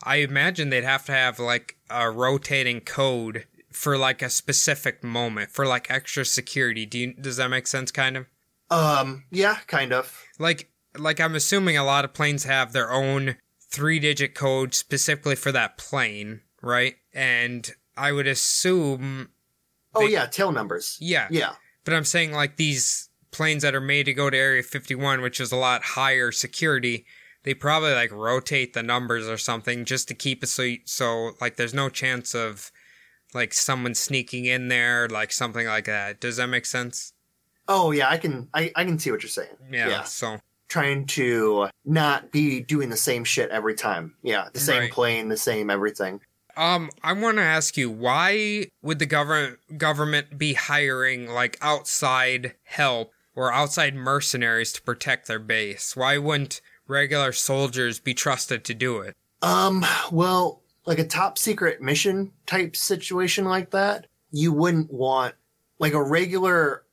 [0.04, 5.50] I imagine they'd have to have like a rotating code for like a specific moment
[5.52, 6.86] for like extra security.
[6.86, 8.26] Do you, does that make sense kind of?
[8.70, 10.24] Um, yeah, kind of.
[10.40, 13.38] Like like I'm assuming a lot of planes have their own
[13.74, 16.96] 3-digit code specifically for that plane, right?
[17.14, 19.30] And I would assume
[19.94, 20.98] Oh They- yeah, tail numbers.
[21.02, 21.28] yeah.
[21.32, 21.54] Yeah.
[21.84, 25.40] But I'm saying like these planes that are made to go to Area 51, which
[25.40, 27.06] is a lot higher security,
[27.44, 31.56] they probably like rotate the numbers or something just to keep it so so like
[31.56, 32.72] there's no chance of
[33.34, 36.20] like someone sneaking in there, like something like that.
[36.20, 37.14] Does that make sense?
[37.68, 39.56] Oh yeah, I can I, I can see what you're saying.
[39.72, 40.04] Yeah.
[40.04, 44.16] So Trying to not be doing the same shit every time.
[44.24, 44.48] Yeah.
[44.54, 44.92] The same Right.
[44.92, 46.22] plane, the same everything.
[46.56, 52.56] Um, I want to ask you, why would the government government be hiring like outside
[52.64, 55.96] help or outside mercenaries to protect their base?
[55.96, 59.16] Why wouldn't regular soldiers be trusted to do it?
[59.42, 65.34] Um, well, like a top secret mission type situation like that, you wouldn't want
[65.80, 66.84] like a regular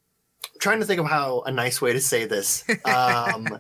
[0.61, 2.65] trying to think of how a nice way to say this.
[2.85, 3.59] Um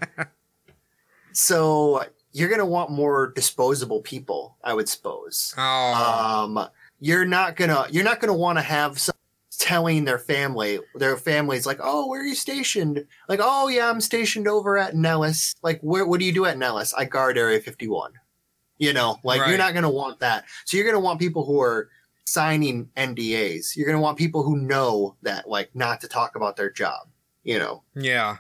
[1.33, 5.55] so you're going to want more disposable people, I would suppose.
[5.57, 6.69] Oh, Um
[7.01, 9.15] you're not going to you're not going to want to have some
[9.59, 14.01] telling their family their family's like oh where are you stationed like oh yeah i'm
[14.01, 17.59] stationed over at nellis like where what do you do at nellis i guard area
[17.61, 18.13] 51
[18.79, 19.49] you know like Right.
[19.49, 21.89] you're not going to want that so you're going to want people who are
[22.25, 26.57] signing ndas you're going to want people who know that like not to talk about
[26.57, 27.09] their job
[27.43, 28.37] you know yeah.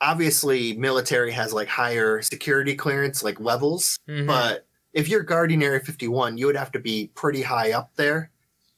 [0.00, 4.26] obviously military has like higher security clearance like levels Mhm.
[4.26, 8.30] but if you're guarding Area 51, you would have to be pretty high up there.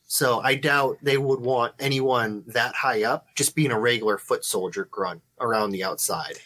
[0.08, 4.44] So I doubt they would want anyone that high up just being a regular foot
[4.44, 6.38] soldier grunt around the outside.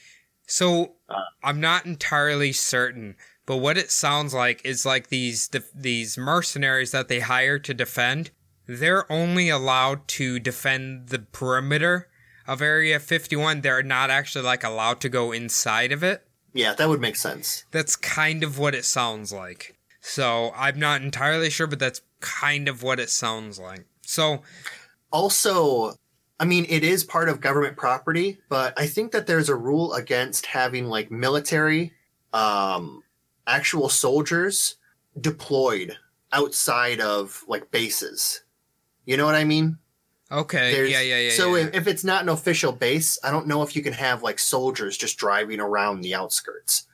[0.46, 6.18] So Uh, I'm not entirely certain, but what it sounds like is like these these
[6.18, 8.30] mercenaries that they hire to defend.
[8.66, 12.08] They're only allowed to defend the perimeter
[12.46, 13.60] of Area 51.
[13.60, 16.26] They're not actually like allowed to go inside of it.
[16.52, 17.64] Yeah, that would make sense.
[17.70, 19.76] That's kind of what it sounds like.
[20.00, 23.84] So I'm not entirely sure, but that's kind of what it sounds like.
[24.00, 24.42] So
[25.12, 25.94] Also,
[26.40, 29.92] I mean, it is part of government property, but I think that there's a rule
[29.92, 31.92] against having like military,
[32.32, 33.02] um,
[33.46, 34.76] actual soldiers
[35.20, 35.96] deployed
[36.32, 38.42] outside of like bases.
[39.04, 39.78] You know what I mean?
[40.30, 41.30] okay, There's- yeah, yeah, yeah.
[41.32, 41.64] So yeah.
[41.66, 44.38] If, if it's not an official base, I don't know if you can have like
[44.38, 46.86] soldiers just driving around the outskirts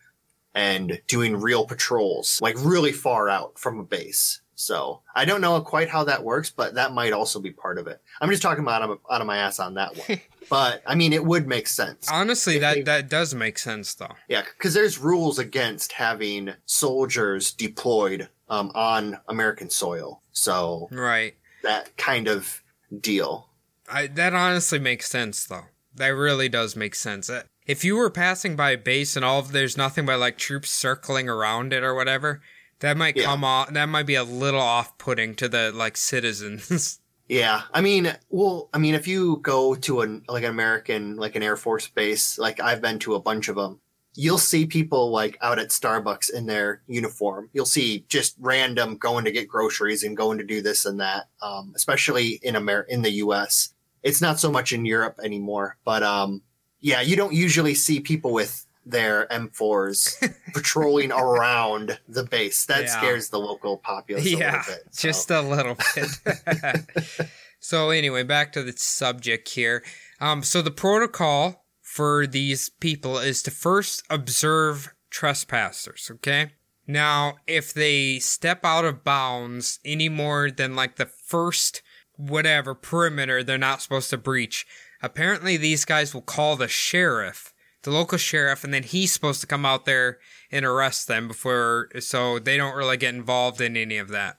[0.54, 4.40] and doing real patrols, like really far out from a base.
[4.60, 7.86] So I don't know quite how that works, but that might also be part of
[7.86, 8.02] it.
[8.20, 10.20] I'm just talking about out of, out of my ass on that one.
[10.50, 12.08] but I mean, it would make sense.
[12.10, 14.16] honestly, that they- that does make sense though.
[14.28, 20.22] Yeah, because there's rules against having soldiers deployed um, on American soil.
[20.32, 21.34] So Right.
[21.62, 22.60] that kind of
[23.00, 23.50] deal.
[23.88, 25.66] I, that honestly makes sense, though.
[25.94, 27.30] That really does make sense.
[27.30, 30.36] Uh, If you were passing by a base and all of there's nothing but like
[30.36, 32.40] troops circling around it or whatever,
[32.80, 33.24] that might Yeah.
[33.24, 33.72] come off.
[33.72, 37.00] That might be a little off-putting to the like citizens.
[37.30, 41.36] Yeah, I mean, well, I mean, if you go to an like an American, like
[41.36, 43.80] an Air Force base, like I've been to a bunch of them,
[44.14, 47.50] you'll see people like out at Starbucks in their uniform.
[47.52, 51.28] You'll see just random going to get groceries and going to do this and that.
[51.42, 53.74] Um, especially in Amer in the U.S.
[54.02, 56.40] It's not so much in Europe anymore, but um,
[56.80, 62.64] yeah, you don't usually see people with their M4s patrolling around the base.
[62.66, 62.98] That Yeah.
[62.98, 64.82] scares the local populace a yeah, little bit.
[64.90, 65.08] so.
[65.08, 67.28] just a little bit.
[67.60, 69.84] so anyway, back to the subject here.
[70.20, 76.10] Um, so the protocol for these people is to first observe trespassers.
[76.16, 76.52] Okay.
[76.86, 81.82] Now, if they step out of bounds any more than like the first
[82.16, 84.66] whatever perimeter they're not supposed to breach,
[85.02, 87.52] apparently these guys will call the sheriff,
[87.88, 90.18] the local sheriff, and then he's supposed to come out there
[90.50, 94.38] and arrest them before, so they don't really get involved in any of that.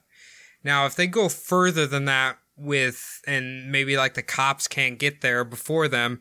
[0.62, 5.20] Now, if they go further than that with, and maybe like the cops can't get
[5.20, 6.20] there before them,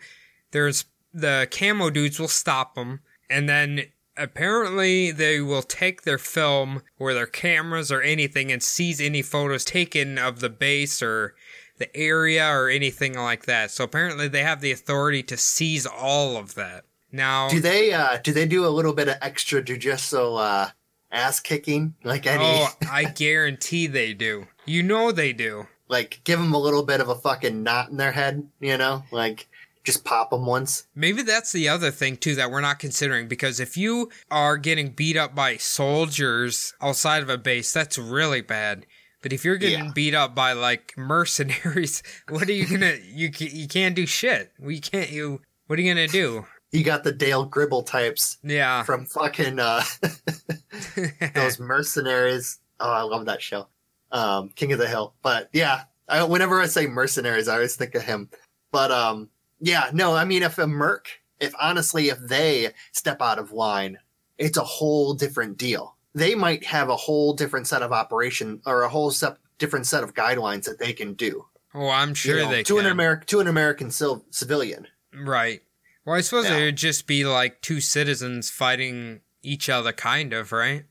[0.52, 3.84] there's the camo dudes will stop them, and then
[4.18, 9.64] apparently they will take their film or their cameras or anything and seize any photos
[9.64, 11.36] taken of the base or
[11.78, 13.72] the area or anything like that.
[13.72, 16.86] So apparently they have the authority to seize all of that.
[17.12, 20.70] Now, Do they uh do they do a little bit of extra extrajudicial uh
[21.12, 24.48] ass kicking like any oh, I guarantee they do.
[24.66, 25.68] You know they do.
[25.88, 29.04] Like, give them a little bit of a fucking knot in their head, you know?
[29.12, 29.48] Like,
[29.84, 30.86] just pop them once.
[30.94, 34.90] Maybe that's the other thing too that we're not considering because if you are getting
[34.90, 38.86] beat up by soldiers outside of a base, that's really bad.
[39.22, 39.92] But if you're getting Yeah.
[39.94, 42.98] beat up by like mercenaries, what are you gonna?
[43.04, 44.52] You you can't do shit.
[44.60, 45.10] We can't.
[45.10, 45.42] You.
[45.68, 46.46] What are you gonna do?
[46.72, 48.84] You got the Dale Gribble types Yeah.
[48.84, 49.84] from fucking uh,
[51.36, 52.60] those mercenaries.
[52.80, 53.68] Oh, I love that show.
[54.12, 55.14] Um, King of the Hill.
[55.22, 58.30] But yeah, I, whenever I say mercenaries, I always think of him.
[58.72, 59.30] But um,
[59.60, 61.08] yeah, no, I mean, if a merc,
[61.40, 63.98] if honestly, if they step out of line,
[64.38, 65.96] it's a whole different deal.
[66.16, 70.04] They might have a whole different set of operation or a whole set, different set
[70.04, 71.46] of guidelines that they can do.
[71.76, 72.86] oh, I'm you sure know, they to can.
[72.86, 74.88] an American to an American civil civilian.
[75.16, 75.62] right.
[76.10, 76.58] Well, I suppose Yeah.
[76.58, 80.86] it would just be like two citizens fighting each other, kind of, right?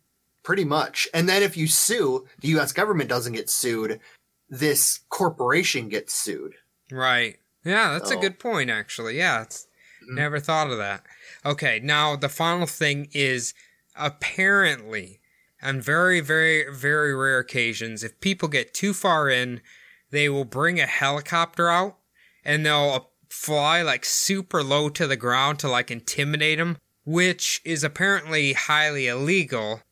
[0.44, 1.08] Pretty much.
[1.12, 3.98] And then if you sue, the US government doesn't get sued.
[4.48, 6.54] This corporation gets sued.
[6.92, 7.40] Right.
[7.64, 8.20] Yeah, that's a Oh.
[8.20, 9.16] good point, actually.
[9.16, 9.66] Yeah, it's
[10.02, 10.14] Mhm.
[10.14, 11.04] never thought of that.
[11.44, 13.54] Okay, now the final thing is
[13.96, 15.18] apparently,
[15.60, 19.62] on very, very, very rare occasions, if people get too far in,
[20.12, 21.98] they will bring a helicopter out
[22.44, 27.84] and they'll fly like super low to the ground to like intimidate them, which is
[27.84, 29.82] apparently highly illegal.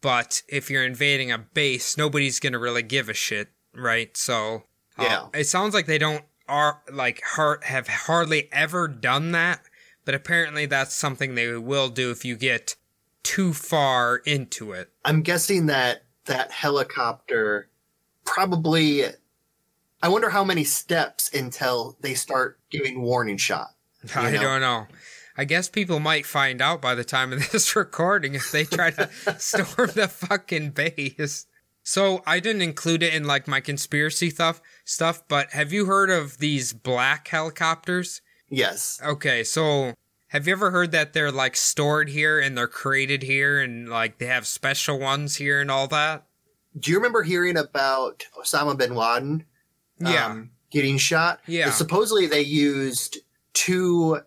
[0.00, 4.16] But if you're invading a base, nobody's gonna really give a shit, right?
[4.16, 4.64] So,
[4.98, 5.26] uh, Yeah.
[5.40, 9.62] it sounds like they don't are like har have hardly ever done that,
[10.04, 12.76] but apparently that's something they will do if you get
[13.22, 14.90] too far into it.
[15.04, 17.68] I'm guessing that that helicopter
[18.24, 19.04] probably.
[20.06, 23.70] I wonder how many steps until they start giving warning shot.
[24.14, 24.40] I know?
[24.40, 24.86] don't know.
[25.36, 28.92] I guess people might find out by the time of this recording if they try
[28.92, 31.46] to storm the fucking base.
[31.82, 36.10] So I didn't include it in like my conspiracy stuff stuff, but have you heard
[36.10, 38.22] of these black helicopters?
[38.48, 39.00] Yes.
[39.04, 39.94] Okay, so
[40.28, 44.18] have you ever heard that they're like stored here and they're created here and like
[44.18, 46.26] they have special ones here and all that?
[46.78, 49.44] Do you remember hearing about Osama bin Laden?
[49.98, 50.26] Yeah.
[50.26, 51.40] um, getting shot.
[51.46, 51.70] Yeah.
[51.70, 53.18] Supposedly they used
[53.54, 54.20] two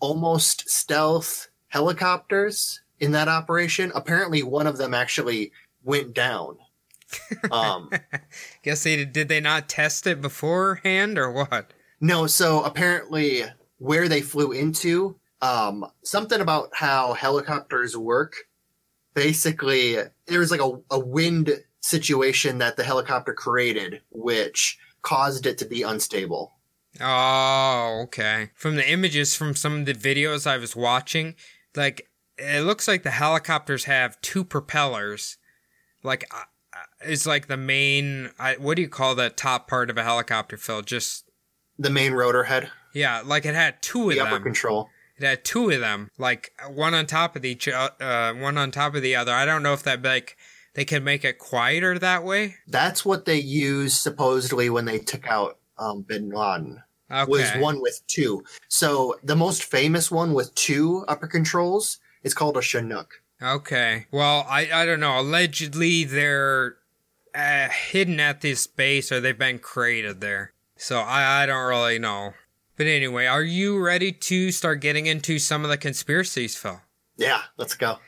[0.00, 3.92] almost stealth helicopters in that operation.
[3.94, 5.52] Apparently, one of them actually
[5.84, 6.58] went down.
[7.52, 7.88] Um,
[8.64, 11.72] Guess they did they not test it beforehand or what?
[12.00, 13.44] no, so apparently
[13.78, 18.34] where they flew into, um, something about how helicopters work.
[19.14, 25.56] Basically, there was like a, a wind situation that the helicopter created, which caused it
[25.56, 26.52] to be unstable.
[27.00, 28.50] Oh, okay.
[28.56, 31.36] From the images from some of the videos I was watching,
[31.76, 35.38] like it looks like the helicopters have two propellers.
[36.02, 36.42] Like uh,
[36.74, 38.30] uh, it's like the main.
[38.36, 40.56] I, what do you call that top part of a helicopter?
[40.56, 40.82] Phil?
[40.82, 41.30] Just
[41.78, 44.90] The main rotor head, yeah, like it had two of the upper control.
[45.18, 48.72] It had two of them, like one on top of each, uh, uh, one on
[48.72, 49.32] top of the other.
[49.32, 50.36] I don't know if that like
[50.76, 52.56] they can make it quieter that way.
[52.68, 56.82] That's what they used supposedly when they took out um, Bin Laden.
[57.10, 57.30] Okay.
[57.30, 58.44] Was one with two.
[58.68, 63.22] So the most famous one with two upper controls is called a Chinook.
[63.40, 64.06] Okay.
[64.10, 65.20] Well, I I don't know.
[65.20, 66.76] Allegedly, they're
[67.34, 70.52] uh, hidden at this base, or they've been created there.
[70.76, 72.34] So I I don't really know.
[72.76, 76.82] But anyway, are you ready to start getting into some of the conspiracies, Phil?
[77.16, 77.98] Yeah, let's go.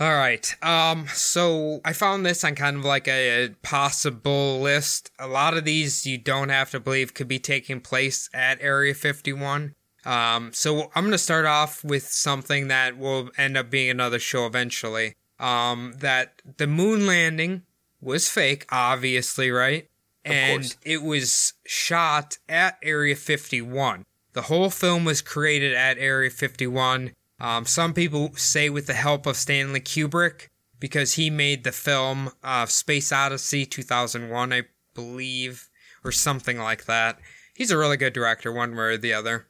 [0.00, 0.56] All right.
[0.64, 1.06] Um.
[1.12, 5.10] So I found this on kind of like a, a possible list.
[5.18, 8.94] A lot of these you don't have to believe could be taking place at Area
[8.94, 9.74] 51.
[10.06, 10.52] Um.
[10.54, 15.16] So I'm gonna start off with something that will end up being another show eventually.
[15.38, 15.92] Um.
[15.98, 17.62] That the moon landing
[18.00, 19.86] was fake, obviously, right?
[20.24, 20.76] and course.
[20.84, 24.04] it was shot at Area 51.
[24.32, 27.12] The whole film was created at Area 51.
[27.40, 32.30] Um, some people say with the help of Stanley Kubrick because he made the film
[32.42, 34.62] uh, Space Odyssey 2001, I
[34.94, 35.68] believe,
[36.04, 37.18] or something like that.
[37.54, 39.46] He's a really good director, one way or the other.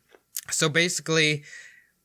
[0.50, 1.44] So basically,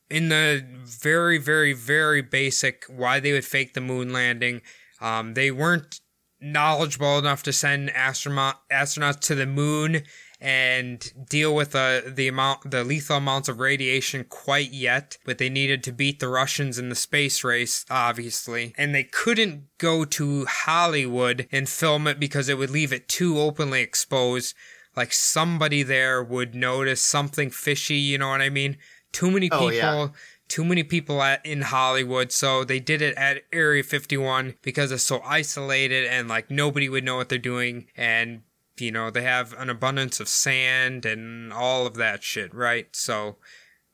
[0.10, 4.62] in the very, very, very basic why they would fake the moon landing,
[5.02, 6.00] um, they weren't
[6.40, 10.04] knowledgeable enough to send astronaut astronauts to the moon
[10.42, 15.50] and deal with the the amount the lethal amounts of radiation quite yet but they
[15.50, 18.74] needed to beat the Russians in the space race obviously.
[18.78, 23.40] And they couldn't go to Hollywood and film it because it would leave it too
[23.40, 24.56] openly exposed.
[24.96, 28.78] Like somebody there would notice something fishy you know what I mean?
[29.12, 30.08] Too many people Oh, yeah.
[30.48, 35.04] too many people at in Hollywood, so they did it at Area 51 because it's
[35.04, 38.42] so isolated and like nobody would know what they're doing and
[38.80, 42.88] you know, they have an abundance of sand and all of that shit, right?
[42.96, 43.38] So,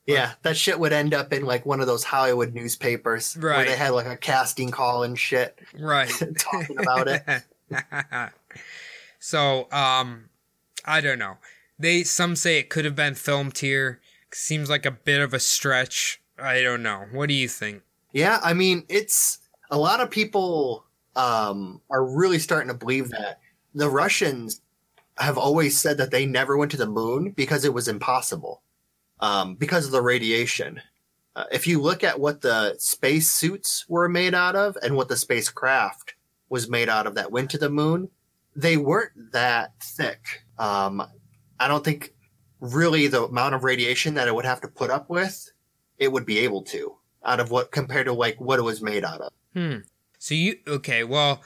[0.05, 3.57] Yeah, that shit would end up in like one of those Hollywood newspapers right.
[3.57, 6.11] where they had like a casting call and shit right.
[6.37, 7.23] talking about it.
[9.19, 10.29] so, um,
[10.85, 11.37] I don't know.
[11.77, 13.99] They some say it could have been filmed here.
[14.33, 16.21] Seems like a bit of a stretch.
[16.39, 17.05] I don't know.
[17.11, 17.83] What do you think?
[18.13, 23.39] Yeah, I mean, it's a lot of people um, are really starting to believe that
[23.73, 24.61] the Russians
[25.21, 28.61] have always said that they never went to the moon because it was impossible
[29.19, 30.81] um, because of the radiation.
[31.35, 35.07] Uh, if you look at what the space suits were made out of and what
[35.07, 36.15] the spacecraft
[36.49, 38.09] was made out of that went to the moon,
[38.55, 40.43] they weren't that thick.
[40.59, 41.01] Um,
[41.59, 42.13] I don't think
[42.59, 45.51] really the amount of radiation that it would have to put up with,
[45.97, 49.05] it would be able to out of what compared to like what it was made
[49.05, 49.31] out of.
[49.53, 49.77] Hmm.
[50.17, 51.03] So you okay?
[51.03, 51.41] Well,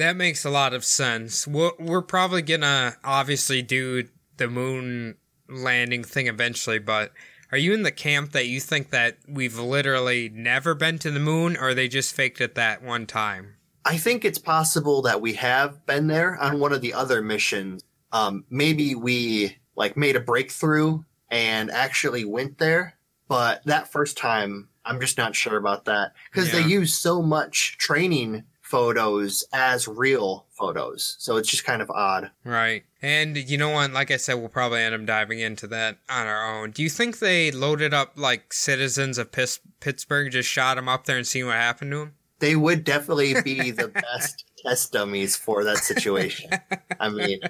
[0.00, 1.46] that makes a lot of sense.
[1.46, 5.16] We're, we're probably gonna obviously do the moon
[5.48, 7.12] landing thing eventually, but
[7.52, 11.18] are you in the camp that you think that we've literally never been to the
[11.20, 13.56] moon, or they just faked it that one time?
[13.84, 17.82] I think it's possible that we have been there on one of the other missions.
[18.12, 22.96] Um, maybe we like made a breakthrough and actually went there,
[23.26, 26.60] but that first time, I'm just not sure about that because Yeah.
[26.62, 32.30] they use so much training photos as real photos, so it's just kind of odd.
[32.44, 32.84] Right.
[33.02, 33.92] And you know what?
[33.92, 36.70] Like I said, we'll probably end up diving into that on our own.
[36.70, 41.04] Do you think they loaded up like citizens of Pis- Pittsburgh, just shot them up
[41.06, 42.14] there and see what happened to them?
[42.38, 46.52] They would definitely be the best test dummies for that situation.
[47.00, 47.40] I mean,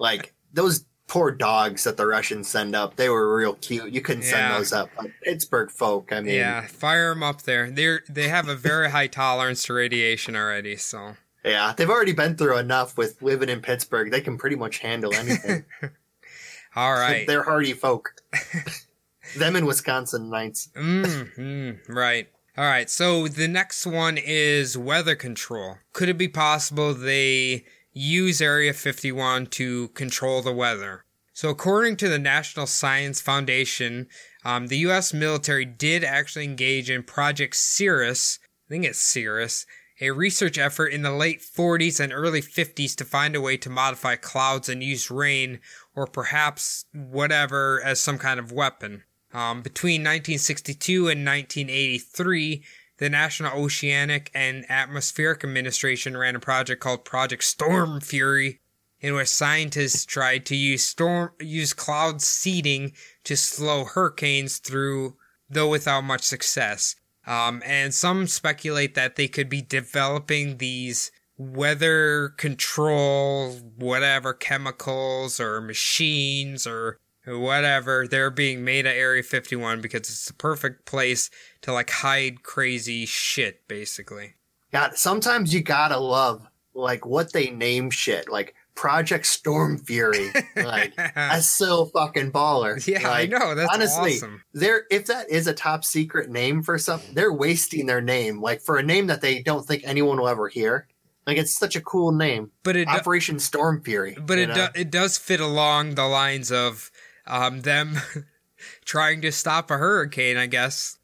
[0.00, 3.92] like those poor dogs that the Russians send up, they were real cute.
[3.92, 4.58] You couldn't send Yeah.
[4.58, 4.90] those up.
[4.96, 7.70] But Pittsburgh folk, I mean, Yeah, fire them up there.
[7.70, 10.76] They're they have a very high tolerance to radiation already.
[10.76, 14.10] So yeah, they've already been through enough with living in Pittsburgh.
[14.10, 15.64] They can pretty much handle anything.
[16.76, 17.26] all right.
[17.26, 18.14] They're hardy folk.
[19.36, 20.68] Them in Wisconsin nights.
[20.74, 22.28] mm, mm, right.
[22.56, 22.88] All right.
[22.90, 25.78] So the next one is weather control.
[25.92, 27.64] Could it be possible they
[27.98, 31.04] use Area 51 to control the weather?
[31.32, 34.08] So according to the National Science Foundation,
[34.44, 35.12] um, the U.S.
[35.12, 38.38] military did actually engage in Project Cirrus.
[38.66, 39.66] I think it's Cirrus.
[40.00, 43.70] A research effort in the late 40s and early 50s to find a way to
[43.70, 45.58] modify clouds and use rain
[45.94, 49.02] or perhaps whatever as some kind of weapon.
[49.32, 52.64] Um, between 1962 and 1983,
[52.98, 58.60] the National Oceanic and Atmospheric Administration ran a project called Project Storm Fury,
[59.00, 62.92] in which scientists tried to use storm use cloud seeding
[63.24, 65.16] to slow hurricanes through,
[65.48, 66.96] though without much success.
[67.26, 75.60] Um, and some speculate that they could be developing these weather control, whatever chemicals or
[75.60, 78.06] machines or whatever.
[78.08, 81.30] They're being made at Area 51 because it's the perfect place
[81.62, 84.34] to like hide crazy shit, basically.
[84.72, 90.30] God, sometimes you gotta love like what they name shit, like Project Storm Fury.
[90.56, 92.84] Like that's so fucking baller.
[92.86, 93.54] Yeah, I know.
[93.54, 94.42] That's honestly, awesome.
[94.52, 98.40] they're if that is a top secret name for something, they're wasting their name.
[98.40, 100.86] Like for a name that they don't think anyone will ever hear.
[101.26, 104.16] Like it's such a cool name, But it do- Operation Storm Fury.
[104.20, 106.90] but it do- it does fit along the lines of
[107.28, 107.96] um, them
[108.84, 110.98] trying to stop a hurricane, I guess.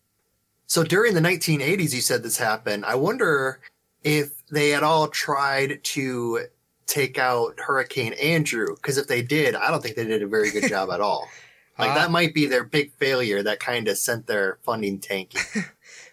[0.66, 2.84] So during the 1980s, you said this happened.
[2.84, 3.60] I wonder
[4.02, 6.46] if they had all tried to
[6.86, 8.74] take out Hurricane Andrew.
[8.74, 11.28] Because if they did, I don't think they did a very good job at all.
[11.76, 15.40] Like Uh, that might be their big failure that kind of sent their funding tanking.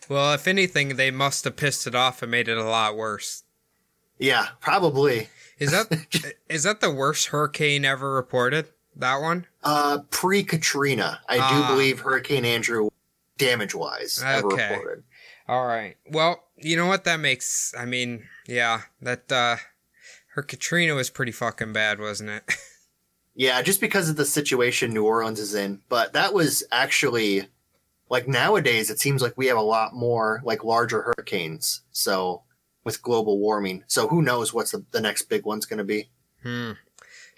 [0.09, 3.43] Well, if anything, they must have pissed it off and made it a lot worse.
[4.17, 5.29] yeah, probably.
[5.59, 8.69] Is that is that the worst hurricane ever reported?
[8.95, 9.45] That one?
[9.63, 11.49] Uh, pre Katrina, I Ah.
[11.67, 12.89] do believe Hurricane Andrew,
[13.37, 14.69] damage wise, ever Okay.
[14.75, 15.03] reported.
[15.47, 15.97] All right.
[16.09, 17.73] Well, you know what that makes.
[17.77, 19.57] I mean, yeah, that uh,
[20.33, 22.43] her Katrina was pretty fucking bad, wasn't it?
[23.33, 25.81] Yeah, just because of the situation New Orleans is in.
[25.87, 27.47] But that was actually
[28.09, 31.79] like nowadays it seems like we have a lot more like larger hurricanes.
[31.93, 32.43] So
[32.83, 33.85] with global warming.
[33.87, 36.09] So who knows what's the, the next big one's going to be.
[36.43, 36.71] Hmm.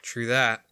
[0.02, 0.64] True that.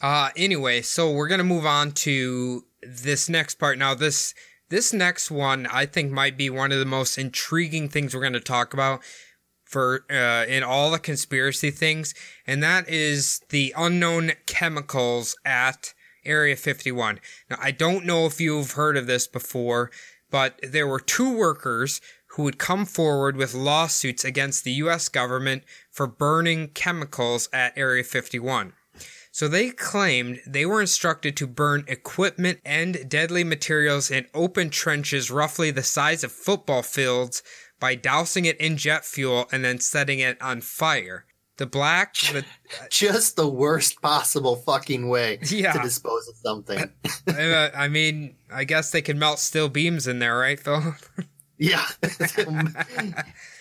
[0.00, 3.76] Uh anyway, so we're gonna move on to this next part.
[3.76, 4.34] Now this
[4.70, 8.40] this next one I think might be one of the most intriguing things we're gonna
[8.40, 9.00] talk about
[9.64, 12.14] for uh, in all the conspiracy things,
[12.46, 15.92] and that is the unknown chemicals at
[16.24, 17.20] Area 51.
[17.50, 19.90] Now I don't know if you've heard of this before,
[20.30, 25.64] but there were two workers who would come forward with lawsuits against the US government
[25.90, 28.72] for burning chemicals at Area 51.
[29.32, 35.30] So they claimed they were instructed to burn equipment and deadly materials in open trenches
[35.30, 37.42] roughly the size of football fields
[37.78, 41.26] by dousing it in jet fuel and then setting it on fire.
[41.58, 42.44] The black, the,
[42.90, 45.74] Just the worst possible fucking way Yeah.
[45.74, 46.90] to dispose of something.
[47.28, 50.94] uh, I mean, I guess they can melt steel beams in there, right, Phil?
[51.58, 51.86] yeah.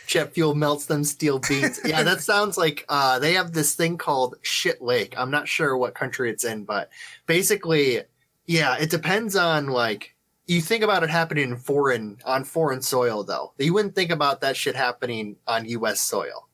[0.09, 1.79] Jet fuel melts them steel beams.
[1.85, 5.13] Yeah, that sounds like uh, they have this thing called Shit Lake.
[5.15, 6.89] I'm not sure what country it's in, but
[7.27, 8.01] basically,
[8.47, 10.15] yeah, it depends on like
[10.47, 13.53] you think about it happening in foreign on foreign soil though.
[13.59, 16.49] You wouldn't think about that shit happening on US soil.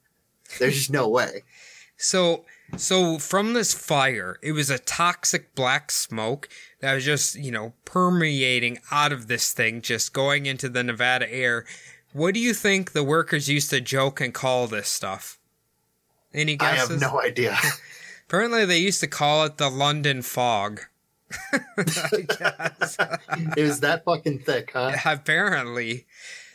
[0.60, 1.44] There's just no way.
[1.96, 2.44] So,
[2.76, 6.50] so from this fire, it was a toxic black smoke
[6.82, 11.32] that was just, you know, permeating out of this thing, just going into the Nevada
[11.34, 11.66] air.
[12.16, 15.38] What do you think the workers used to joke and call this stuff?
[16.34, 16.90] Any guesses?
[16.90, 17.58] I have no idea.
[18.30, 20.80] Apparently, they used to call it the London fog.
[21.52, 22.96] I guess.
[23.58, 24.96] it was that fucking thick, huh?
[25.06, 26.06] Apparently.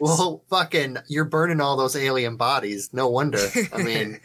[0.00, 2.88] Well, fucking, you're burning all those alien bodies.
[2.94, 3.46] No wonder.
[3.74, 4.18] I mean,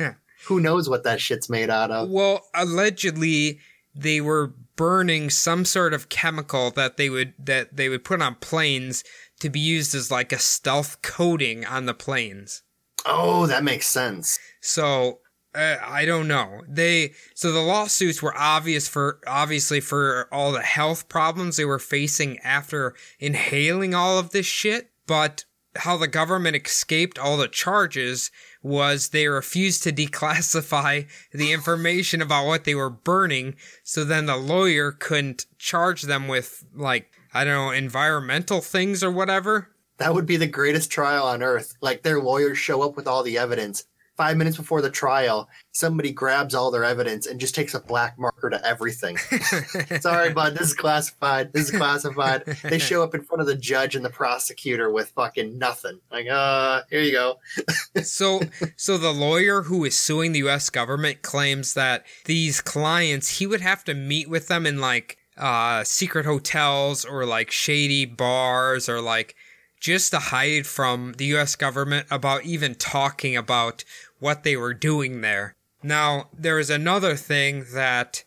[0.45, 2.09] who knows what that shit's made out of?
[2.09, 3.59] Well, allegedly
[3.93, 8.35] they were burning some sort of chemical that they would that they would put on
[8.35, 9.03] planes
[9.39, 12.63] to be used as like a stealth coating on the planes.
[13.05, 14.39] Oh, that makes sense.
[14.61, 15.19] So
[15.55, 16.61] uh, I don't know.
[16.67, 21.79] They so the lawsuits were obvious for obviously for all the health problems they were
[21.79, 25.45] facing after inhaling all of this shit, but
[25.77, 28.31] how the government escaped all the charges
[28.63, 34.37] was they refused to declassify the information about what they were burning, so then the
[34.37, 39.67] lawyer couldn't charge them with like I don't know environmental things or whatever.
[39.97, 41.75] That would be the greatest trial on earth.
[41.81, 43.83] Like their lawyers show up with all the evidence.
[44.15, 48.17] Five minutes before the trial, somebody grabs all their evidence and just takes a black
[48.17, 49.17] marker to everything.
[49.99, 51.51] Sorry, bud, this is classified.
[51.51, 52.45] This is classified.
[52.63, 55.99] They show up in front of the judge and the prosecutor with fucking nothing.
[56.09, 57.39] Like, uh, here you go.
[58.03, 58.39] so
[58.77, 63.59] so the lawyer who is suing the US government claims that these clients he would
[63.59, 69.01] have to meet with them in like uh secret hotels or like shady bars or
[69.01, 69.35] like
[69.79, 73.83] just to hide from the US government about even talking about
[74.19, 75.55] what they were doing there.
[75.83, 78.23] Now, there is another thing that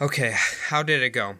[0.00, 0.34] okay,
[0.68, 1.36] how did it go?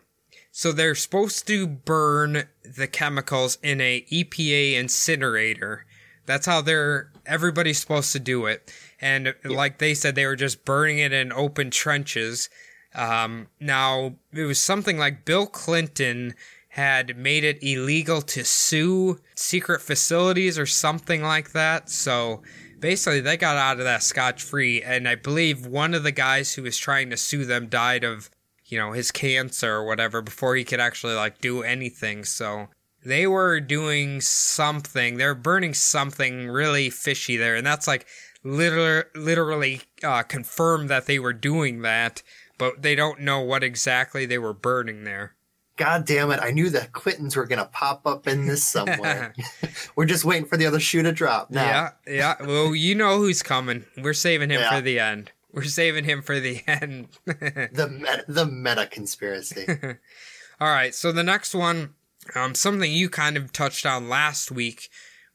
[0.50, 5.86] So they're supposed to burn the chemicals in a EPA incinerator.
[6.26, 8.72] That's how they're everybody's supposed to do it.
[9.00, 12.48] And like they said, they were just burning it in open trenches.
[12.94, 16.34] Um, now it was something like Bill Clinton
[16.70, 21.90] had made it illegal to sue secret facilities or something like that.
[21.90, 22.42] So
[22.78, 24.82] basically, they got out of that scotch free.
[24.82, 28.30] And I believe one of the guys who was trying to sue them died of,
[28.66, 32.24] you know, his cancer or whatever before he could actually like do anything.
[32.24, 32.68] So
[33.04, 35.16] they were doing something.
[35.16, 38.06] They're burning something really fishy there, and that's like
[38.42, 42.22] literally, literally uh, confirmed that they were doing that,
[42.58, 45.34] but they don't know what exactly they were burning there.
[45.76, 46.40] God damn it.
[46.42, 49.32] I knew the Clintons were going to pop up in this somewhere.
[49.96, 51.62] we're just waiting for the other shoe to drop now.
[51.64, 52.34] Yeah, yeah.
[52.44, 53.84] Well, you know who's coming.
[53.96, 54.74] We're saving him Yeah.
[54.74, 55.30] for the end.
[55.52, 57.08] We're saving him for the end.
[57.24, 59.66] The meta, the meta conspiracy.
[60.60, 61.94] All right, so the next one,
[62.34, 64.88] um, something you kind of touched on last week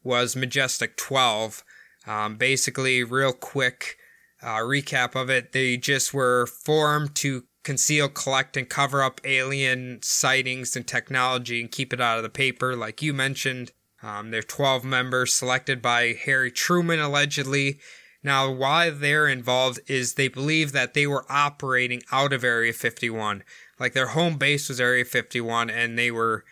[0.04, 1.64] was Majestic 12.
[2.06, 3.98] Um, basically, real quick
[4.44, 5.52] uh, recap of it.
[5.52, 11.72] They just were formed to conceal, collect, and cover up alien sightings and technology and
[11.72, 13.72] keep it out of the paper, like you mentioned.
[14.02, 17.80] Um, they're 12 members selected by Harry Truman, allegedly.
[18.22, 23.44] Now, why they're involved is they believe that they were operating out of Area 51.
[23.80, 26.44] Like their home base was Area 51, and they were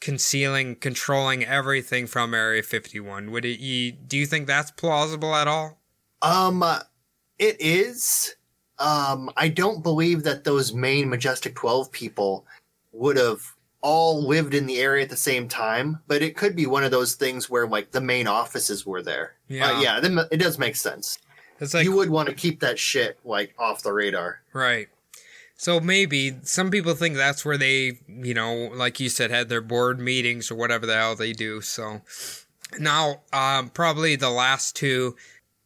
[0.00, 3.30] concealing, controlling everything from Area 51.
[3.30, 3.60] Would it?
[3.60, 5.80] You, do you think that's plausible at all?
[6.22, 6.80] Um, uh,
[7.40, 8.36] it is.
[8.78, 12.46] Um, I don't believe that those main Majestic 12 people
[12.92, 13.42] would have
[13.80, 16.90] all lived in the area at the same time, but it could be one of
[16.90, 19.34] those things where like the main offices were there.
[19.48, 19.72] Yeah.
[19.72, 21.18] Uh, yeah, then it does make sense.
[21.60, 24.40] It's like you would want to keep that shit like off the radar.
[24.52, 24.88] Right.
[25.56, 29.60] So maybe some people think that's where they, you know, like you said, had their
[29.60, 31.60] board meetings or whatever the hell they do.
[31.60, 32.00] So
[32.78, 35.16] now, um, probably the last two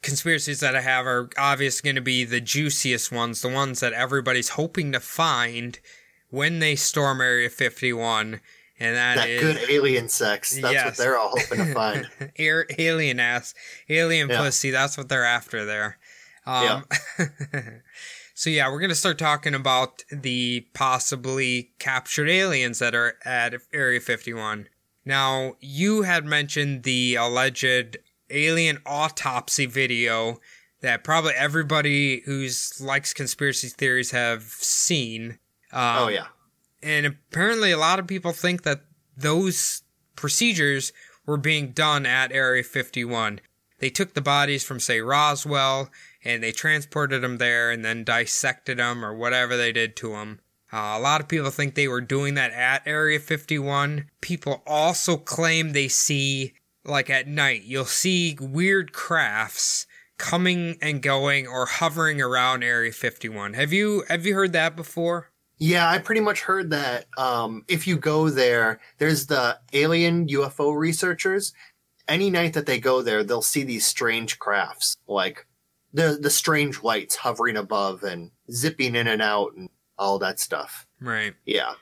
[0.04, 3.92] conspiracies that I have are obviously going to be the juiciest ones, the ones that
[3.92, 5.80] everybody's hoping to find
[6.30, 8.40] when they storm Area 51.
[8.78, 10.58] and that that is good alien sex.
[10.60, 12.06] That's what they're all hoping to find.
[12.36, 13.54] Air, alien ass,
[13.88, 14.38] alien Yeah.
[14.42, 14.70] pussy.
[14.70, 15.98] That's what they're after there.
[16.46, 16.84] Um,
[18.34, 24.00] so yeah, we're gonna start talking about the possibly captured aliens that are at Area
[24.00, 24.68] 51.
[25.06, 27.96] Now, you had mentioned the alleged
[28.30, 30.40] alien autopsy video
[30.80, 35.38] that probably everybody who's likes conspiracy theories have seen.
[35.72, 36.26] Um, oh yeah.
[36.82, 38.82] and apparently a lot of people think that
[39.16, 39.82] those
[40.16, 40.92] procedures
[41.26, 43.40] were being done at Area 51.
[43.78, 45.90] They took the bodies from, say, Roswell,
[46.24, 50.40] and they transported them there and then dissected them or whatever they did to them.
[50.72, 54.06] Uh, a lot of people think they were doing that at Area 51.
[54.20, 56.54] People also claim they see,
[56.84, 59.86] like at night, you'll see weird crafts
[60.18, 63.54] coming and going or hovering around Area 51.
[63.54, 65.30] Have you have you heard that before?
[65.58, 70.76] Yeah, I pretty much heard that um, if you go there, there's the alien UFO
[70.76, 71.52] researchers.
[72.08, 75.46] Any night that they go there, they'll see these strange crafts, like
[75.92, 80.86] the the strange lights hovering above and zipping in and out and all that stuff.
[81.00, 81.34] Right.
[81.46, 81.72] Yeah,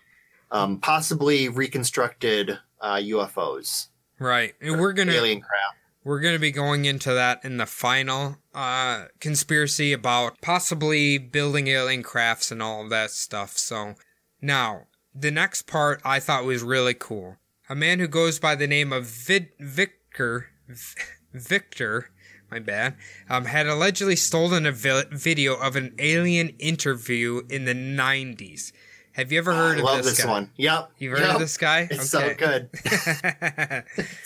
[0.50, 3.88] um, possibly reconstructed uh, UFOs,
[4.22, 4.54] Right.
[4.60, 5.76] And we're going to alien craft.
[6.04, 11.68] we're going to be going into that in the final uh conspiracy about possibly building
[11.68, 13.56] alien crafts and all of that stuff.
[13.56, 13.94] So,
[14.40, 14.82] now,
[15.14, 17.36] the next part I thought was really cool.
[17.68, 21.02] A man who goes by the name of Vid- Victor V-
[21.34, 22.10] Victor
[22.50, 22.96] my bad,
[23.30, 28.72] um, had allegedly stolen a vi- video of an alien interview in the 90s.
[29.12, 30.30] Have you ever heard I of love this, this guy?
[30.30, 30.50] one.
[30.56, 30.90] Yep.
[30.98, 31.34] You've heard yep.
[31.34, 31.86] of this guy?
[31.90, 32.70] It's so good.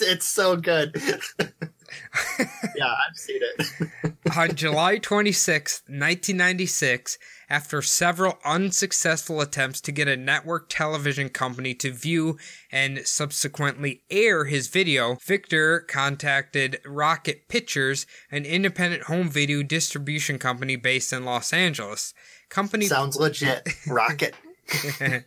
[0.00, 0.94] it's so good.
[2.76, 4.16] yeah, I've seen it.
[4.36, 7.18] On July 26, 1996,
[7.48, 12.38] after several unsuccessful attempts to get a network television company to view
[12.70, 20.76] and subsequently air his video, Victor contacted Rocket Pictures, an independent home video distribution company
[20.76, 22.14] based in Los Angeles.
[22.48, 23.68] Company Sounds legit.
[23.88, 24.34] Rocket.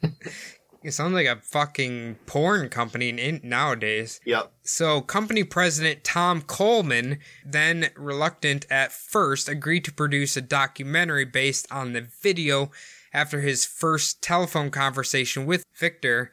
[0.83, 4.19] it sounds like a fucking porn company in, nowadays.
[4.25, 4.51] Yep.
[4.63, 11.67] So, company president Tom Coleman, then reluctant at first, agreed to produce a documentary based
[11.71, 12.71] on the video
[13.13, 16.31] after his first telephone conversation with Victor.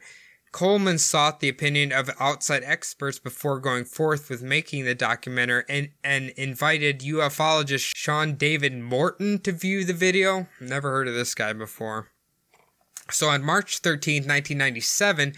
[0.51, 5.89] Coleman sought the opinion of outside experts before going forth with making the documentary and,
[6.03, 10.47] and invited ufologist Sean David Morton to view the video.
[10.59, 12.07] Never heard of this guy before.
[13.11, 15.33] So on March 13, 1997,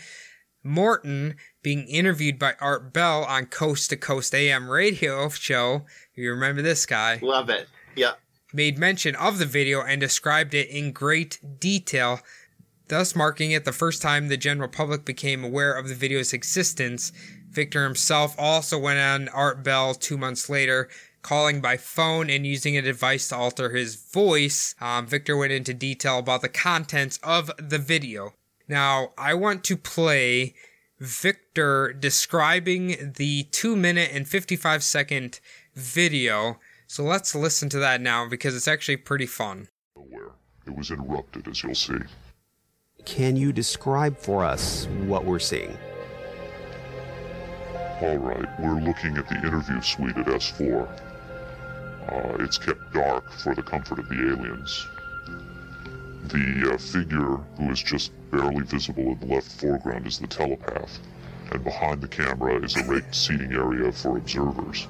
[0.63, 6.61] Morton, being interviewed by Art Bell on Coast to Coast AM radio show, you remember
[6.61, 7.67] this guy, Love it.
[7.95, 8.20] Yep.
[8.53, 12.20] made mention of the video and described it in great detail,
[12.88, 17.11] thus marking it the first time the general public became aware of the video's existence.
[17.49, 20.89] Victor himself also went on Art Bell two months later,
[21.22, 24.76] calling by phone and using a device to alter his voice.
[24.80, 28.34] Um, Victor went into detail about the contents of the video.
[28.67, 30.53] Now, I want to play
[30.99, 35.39] Victor describing the 2 minute and 55 second
[35.74, 36.59] video.
[36.88, 39.70] So let's listen to that now because it's actually pretty fun.
[40.65, 41.97] It was interrupted, as you'll see.
[43.05, 45.78] Can you describe for us what we're seeing?
[48.01, 51.09] All right, we're looking at the interview suite at S4.
[52.12, 54.88] Uh, it's kept dark for the comfort of the aliens.
[56.24, 60.99] The uh, figure who is just barely visible in the left foreground is the telepath,
[61.51, 64.88] and behind the camera is a raked seating area for observers.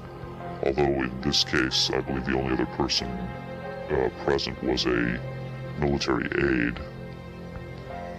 [0.64, 5.20] Although in this case, I believe the only other person uh, present was a
[5.78, 6.80] military aide.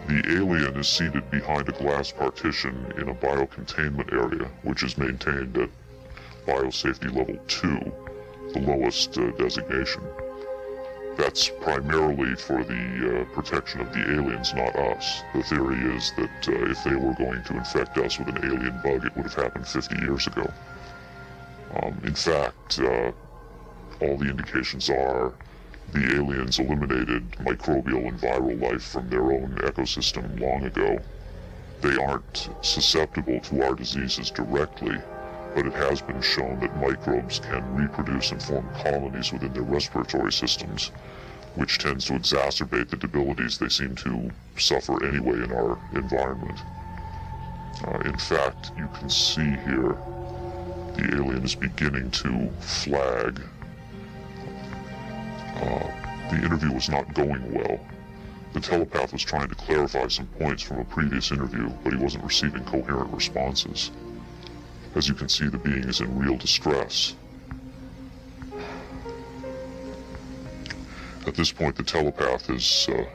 [0.07, 5.57] The alien is seated behind a glass partition in a biocontainment area, which is maintained
[5.57, 5.69] at
[6.45, 8.10] biosafety level 2,
[8.53, 10.03] the lowest uh, designation.
[11.17, 15.21] That's primarily for the uh, protection of the aliens, not us.
[15.33, 18.79] The theory is that uh, if they were going to infect us with an alien
[18.83, 20.51] bug, it would have happened 50 years ago.
[21.75, 23.11] Um, in fact, uh,
[24.01, 25.33] all the indications are
[25.93, 30.99] the aliens eliminated microbial and viral life from their own ecosystem long ago.
[31.81, 34.97] They aren't susceptible to our diseases directly,
[35.55, 40.31] but it has been shown that microbes can reproduce and form colonies within their respiratory
[40.31, 40.91] systems,
[41.55, 46.59] which tends to exacerbate the debilities they seem to suffer anyway in our environment.
[47.85, 49.97] Uh, in fact, you can see here
[50.95, 53.41] the alien is beginning to flag
[55.61, 55.91] uh,
[56.29, 57.79] the interview was not going well.
[58.53, 62.23] The telepath was trying to clarify some points from a previous interview, but he wasn't
[62.23, 63.91] receiving coherent responses.
[64.93, 67.15] As you can see, the being is in real distress.
[71.25, 73.05] At this point, the telepath is uh,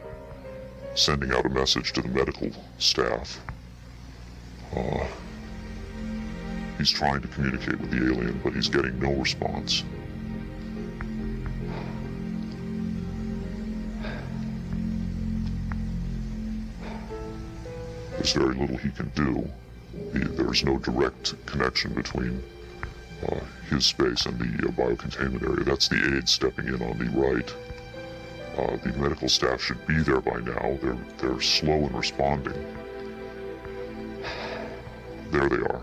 [0.95, 3.39] sending out a message to the medical staff.
[4.75, 5.05] Uh,
[6.79, 9.85] he's trying to communicate with the alien, but he's getting no response.
[18.13, 19.47] There's very little he can do.
[20.13, 22.43] He, there's no direct connection between
[23.29, 23.41] uh,
[23.71, 25.65] his space and the uh, biocontainment area.
[25.65, 27.55] That's the aide stepping in on the right.
[28.57, 30.79] Uh, the medical staff should be there by now.
[30.83, 32.55] They're they're slow in responding.
[35.31, 35.83] There they are.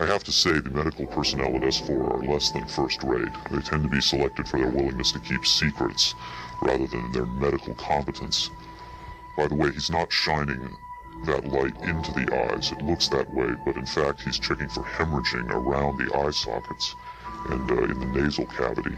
[0.00, 3.28] I have to say the medical personnel at S4 are less than first rate.
[3.50, 6.14] They tend to be selected for their willingness to keep secrets
[6.60, 8.50] rather than their medical competence.
[9.36, 10.76] By the way, he's not shining
[11.26, 12.72] that light into the eyes.
[12.72, 16.94] It looks that way, but in fact he's checking for hemorrhaging around the eye sockets
[17.50, 18.96] and uh, in the nasal cavity.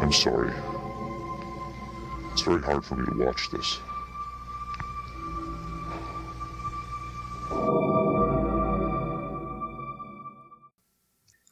[0.00, 0.52] I'm sorry.
[2.32, 3.78] It's very hard for me to watch this.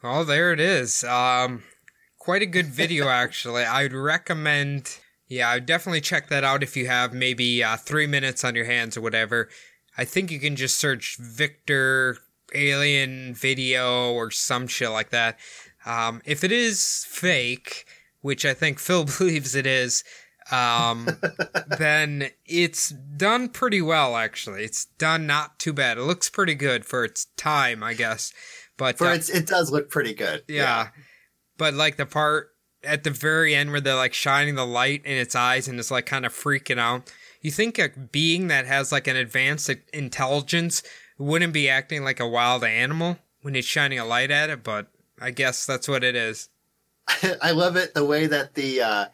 [0.02, 1.04] Well, there it is.
[1.04, 1.62] Um,
[2.18, 3.64] quite a good video, actually.
[3.64, 4.98] I'd recommend.
[5.30, 8.64] Yeah, I'd definitely check that out if you have maybe uh, three minutes on your
[8.64, 9.48] hands or whatever.
[9.96, 12.18] I think you can just search Victor
[12.52, 15.38] Alien video or some shit like that.
[15.86, 17.86] Um, if it is fake,
[18.22, 20.02] which I think Phil believes it is,
[20.50, 21.06] um,
[21.78, 24.64] then it's done pretty well, actually.
[24.64, 25.96] It's done not too bad.
[25.96, 28.32] It looks pretty good for its time, I guess.
[28.76, 30.42] But For uh, its, it does look pretty good.
[30.48, 30.88] yeah.
[31.56, 32.48] But like the part
[32.82, 35.90] at the very end where they're like shining the light in its eyes and it's
[35.90, 37.12] like kind of freaking out.
[37.40, 40.82] You think a being that has like an advanced intelligence
[41.18, 44.88] wouldn't be acting like a wild animal when it's shining a light at it, but
[45.20, 46.48] I guess that's what it is.
[47.42, 49.04] I love it the way that the uh,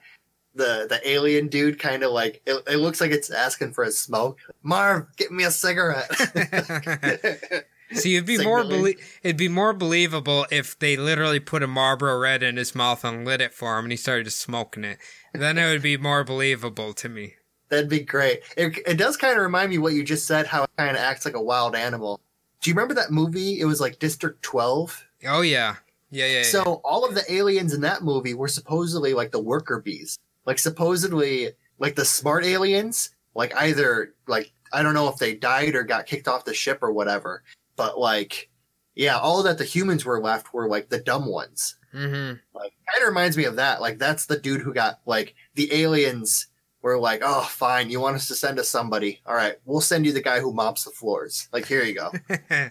[0.54, 3.90] the the alien dude kind of like it, it looks like it's asking for a
[3.90, 4.38] smoke.
[4.62, 6.10] Marv, get me a cigarette.
[7.92, 8.82] See, it'd be more Signaling.
[8.82, 13.04] belie- it'd be more believable if they literally put a Marlboro Red in his mouth
[13.04, 14.98] and lit it for him, and he started just smoking it.
[15.32, 17.34] Then it would be more believable to me.
[17.68, 18.40] That'd be great.
[18.56, 21.02] It, it does kind of remind me what you just said, how it kind of
[21.02, 22.20] acts like a wild animal.
[22.60, 23.60] Do you remember that movie?
[23.60, 25.04] It was like District 12.
[25.26, 25.76] Oh yeah,
[26.10, 26.36] yeah, yeah.
[26.38, 26.42] yeah.
[26.44, 30.18] So all of the aliens in that movie were supposedly like the worker bees.
[30.44, 35.74] Like supposedly like the smart aliens, like either like I don't know if they died
[35.74, 37.42] or got kicked off the ship or whatever.
[37.76, 38.48] But like
[38.96, 41.76] yeah, all that the humans were left were like the dumb ones.
[41.94, 42.38] mm-hmm.
[42.54, 43.80] Like kind of reminds me of that.
[43.80, 46.48] Like that's the dude who got like the aliens
[46.80, 49.20] were like, "Oh, fine, you want us to send us somebody.
[49.26, 51.48] All right, we'll send you the guy who mops the floors.
[51.52, 52.10] Like here you go."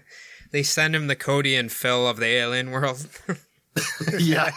[0.52, 3.08] they send him the Cody and Phil of the alien world.
[4.20, 4.52] yeah.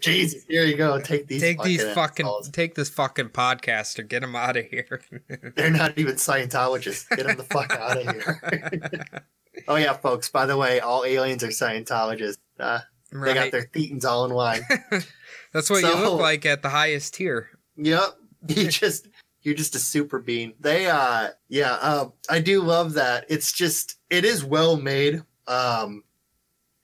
[0.00, 1.00] Jesus, here you go.
[1.00, 2.50] Take these take these fucking fucking assholes.
[2.50, 4.06] take this fucking podcaster.
[4.06, 5.00] Get them out of here.
[5.56, 7.08] They're not even Scientologists.
[7.16, 9.06] Get them the fuck out of here.
[9.68, 10.28] oh yeah, folks.
[10.28, 12.38] By the way, all aliens are Scientologists.
[12.60, 12.80] Uh,
[13.12, 13.52] They got right.
[13.52, 14.62] their thetans all in line.
[15.52, 17.48] That's what you look like at the highest tier.
[17.76, 18.16] yep.
[18.48, 19.06] You just
[19.42, 20.54] you're just a super bean.
[20.60, 23.26] They uh yeah, um I do love that.
[23.28, 25.22] It's just it is well made.
[25.46, 26.02] Um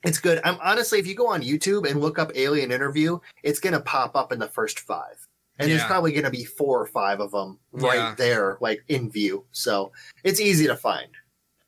[0.03, 0.39] it's good.
[0.43, 4.15] I'm honestly if you go on YouTube and look up alien interview, it's gonna pop
[4.15, 5.25] up in the first five.
[5.57, 8.15] And there's probably gonna be four or five of them right Yeah.
[8.17, 9.45] there, like in view.
[9.51, 9.91] So
[10.23, 11.09] it's easy to find.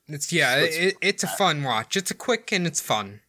[0.08, 1.96] It's yeah, Let's- it, it's a fun watch.
[1.96, 3.20] It's a quick and it's fun.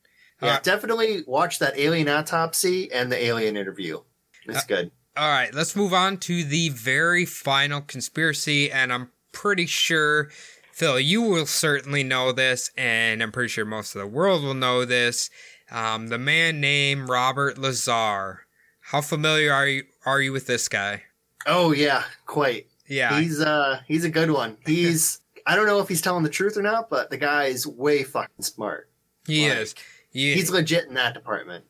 [0.42, 4.02] Yeah, Uh, definitely watch that alien autopsy and the alien interview.
[4.46, 4.92] It's Uh, good.
[5.16, 10.32] All right, let's move on to the very final conspiracy, and I'm pretty sure,
[10.74, 14.56] Phil, you will certainly know this, and I'm pretty sure most of the world will
[14.56, 15.30] know this.
[15.72, 18.48] Um, the man named Robert Lazar.
[18.82, 21.04] How familiar are you are you with this guy?
[21.46, 22.68] Oh yeah, quite.
[22.88, 24.58] Yeah, He's uh he's a good one.
[24.66, 28.04] He's I don't know if he's telling the truth or not, but the guy's way
[28.04, 28.90] fucking smart.
[29.28, 29.76] he like, is.
[30.10, 31.66] He, He's legit in that department.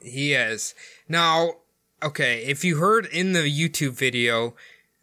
[0.00, 0.74] He is.
[1.08, 1.56] Now,
[2.02, 4.54] okay, if you heard in the YouTube video,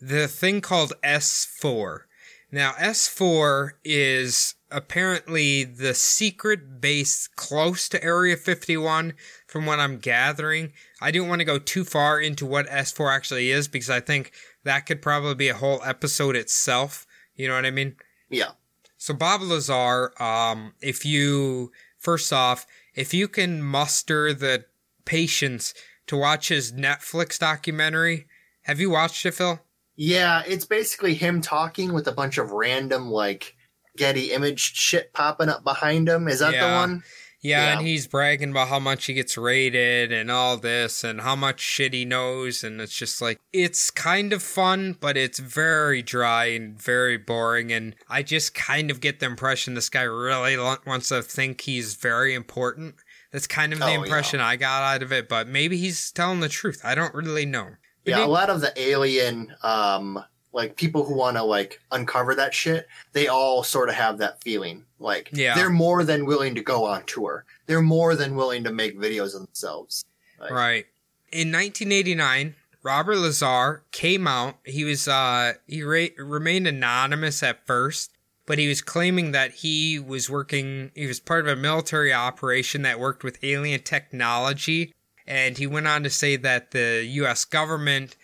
[0.01, 2.06] the thing called S4.
[2.51, 9.13] Now, S4 is apparently the secret base close to Area 51,
[9.47, 10.71] from what I'm gathering.
[11.01, 14.31] I didn't want to go too far into what S4 actually is because I think
[14.63, 17.05] that could probably be a whole episode itself.
[17.35, 17.95] You know what I mean?
[18.29, 18.51] Yeah.
[18.97, 24.65] So Bob Lazar, um, if you first off, if you can muster the
[25.05, 25.73] patience
[26.07, 28.27] to watch his Netflix documentary,
[28.63, 29.61] Have you watched it, Phil?
[29.97, 33.55] Yeah, it's basically him talking with a bunch of random like
[33.97, 36.27] Getty image shit popping up behind him.
[36.27, 37.03] Is that the one?
[37.41, 37.77] Yeah, Yeah.
[37.79, 41.59] and he's bragging about how much he gets rated and all this and how much
[41.59, 42.63] shit he knows.
[42.63, 47.71] And it's just like, it's kind of fun, but it's very dry and very boring.
[47.71, 51.95] And I just kind of get the impression this guy really wants to think he's
[51.95, 52.95] very important.
[53.31, 54.03] That's kind of the Oh, yeah.
[54.03, 56.81] impression I got out of it, but maybe he's telling the truth.
[56.83, 57.71] I don't really know.
[58.11, 62.53] Yeah, a lot of the alien um like people who want to like uncover that
[62.53, 64.85] shit, they all sort of have that feeling.
[64.99, 65.53] Like Yeah.
[65.55, 67.45] they're more than willing to go on tour.
[67.67, 70.03] They're more than willing to make videos of themselves.
[70.39, 70.85] Like, Right.
[71.31, 74.55] In 1989, Robert Lazar came out.
[74.63, 78.11] He was uh he ra- remained anonymous at first,
[78.45, 82.81] but he was claiming that he was working he was part of a military operation
[82.83, 84.93] that worked with alien technology
[85.27, 88.15] and he went on to say that the US government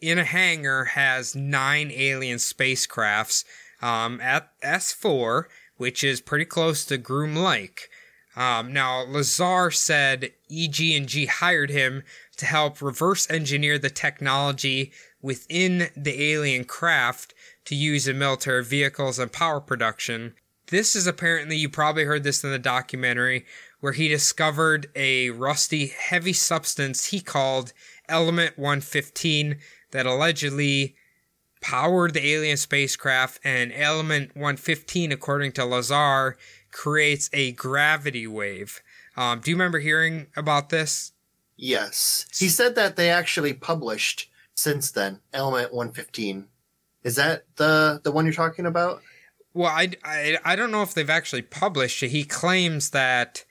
[0.00, 3.44] in a hangar has 9 alien spacecrafts
[3.80, 5.44] um at S4,
[5.76, 7.88] which is pretty close to Groom Lake.
[8.34, 12.02] Um, now, Lazar said EG&G hired him
[12.38, 17.34] to help reverse engineer the technology within the alien craft
[17.66, 20.34] to use in military vehicles and power production.
[20.68, 23.44] This is apparently, you probably heard this in the documentary,
[23.82, 27.72] where he discovered a rusty, heavy substance he called
[28.08, 29.58] Element 115
[29.90, 30.94] that allegedly
[31.60, 36.36] powered the alien spacecraft, and Element 115, according to Lazar,
[36.70, 38.80] creates a gravity wave.
[39.16, 41.10] Um, do you remember hearing about this?
[41.56, 42.26] Yes.
[42.38, 46.46] He said that they actually published since then Element 115.
[47.02, 49.02] Is that the the one you're talking about?
[49.52, 52.10] Well, I, I, I don't know if they've actually published it.
[52.10, 53.44] He claims that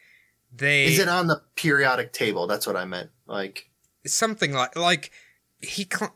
[0.52, 2.48] they Is it on the periodic table?
[2.48, 3.10] That's what I meant.
[3.28, 3.70] Like
[4.06, 5.12] something like like
[5.60, 6.16] he cl-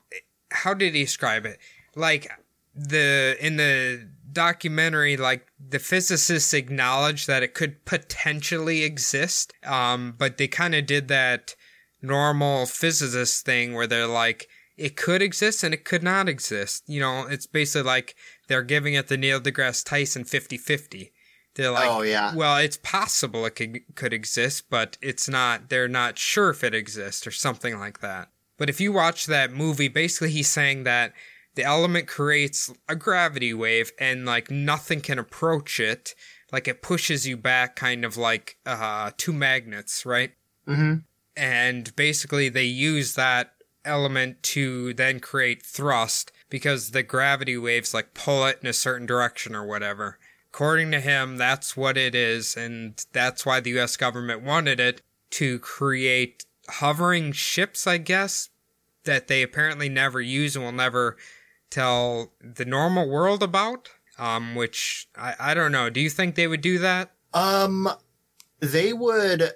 [0.51, 1.59] how did he describe it
[1.95, 2.29] like
[2.73, 10.37] the in the documentary like the physicists acknowledged that it could potentially exist um but
[10.37, 11.55] they kind of did that
[12.01, 16.99] normal physicist thing where they're like it could exist and it could not exist you
[16.99, 18.15] know it's basically like
[18.47, 21.11] they're giving it the Neil deGrasse Tyson 50-50
[21.55, 22.33] they're like Oh, yeah.
[22.35, 26.73] well it's possible it could could exist but it's not they're not sure if it
[26.75, 31.13] exists or something like that but if you watch that movie basically he's saying that
[31.55, 36.13] the element creates a gravity wave and like nothing can approach it
[36.51, 40.31] like it pushes you back kind of like uh two magnets right
[40.67, 41.03] Mhm.
[41.37, 43.51] and basically they use that
[43.85, 49.05] element to then create thrust because the gravity waves like pull it in a certain
[49.05, 50.17] direction or whatever
[50.55, 55.01] according to him that's what it is and that's why the US government wanted it
[55.29, 58.49] to create hovering ships I guess
[59.03, 61.17] that they apparently never use and will never
[61.69, 66.47] tell the normal world about um which I, I don't know do you think they
[66.47, 67.89] would do that um
[68.61, 69.51] they would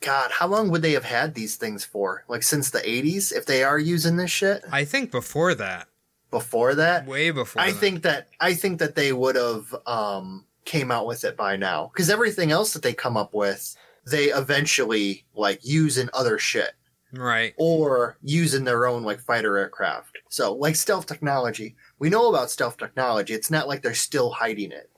[0.00, 2.24] God, how long would they have had these things for?
[2.28, 4.62] Like since the 80s if they are using this shit?
[4.70, 5.88] I think before that
[6.40, 7.06] Before that?
[7.06, 7.78] way before I that.
[7.78, 11.90] think that I think that they would have um came out with it by now
[11.94, 13.76] cuz everything else that they come up with
[14.06, 16.72] they eventually like use in other shit
[17.12, 20.18] right or use in their own like fighter aircraft.
[20.28, 21.76] So like stealth technology.
[21.98, 23.32] We know about stealth technology.
[23.34, 24.90] It's not like they're still hiding it.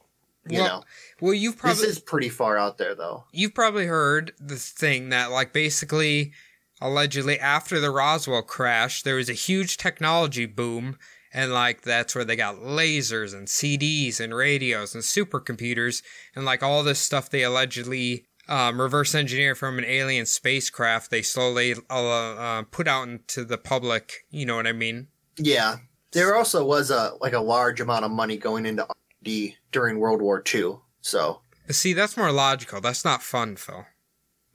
[0.48, 0.84] You well, know.
[1.20, 3.24] well you've probably this is pretty far out there though.
[3.32, 6.32] you've probably heard the thing that like basically
[6.80, 10.98] allegedly after the Roswell crash there was a huge technology boom
[11.36, 16.02] and like that's where they got lasers and CDs and radios and supercomputers
[16.34, 21.20] and like all this stuff they allegedly um, reverse engineer from an alien spacecraft they
[21.20, 25.76] slowly uh, uh, put out into the public you know what I mean Yeah.
[26.12, 30.22] There also was a like a large amount of money going into R&D during World
[30.22, 30.76] War II.
[31.02, 33.84] So, see that's more logical that's not fun Phil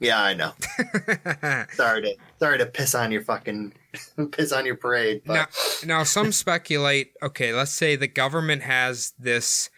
[0.02, 0.54] yeah, I know.
[1.74, 3.74] sorry to sorry to piss on your fucking
[4.32, 5.48] piss on your parade, but Now,
[5.86, 7.14] now some speculate.
[7.22, 9.70] Okay, let's say the government has this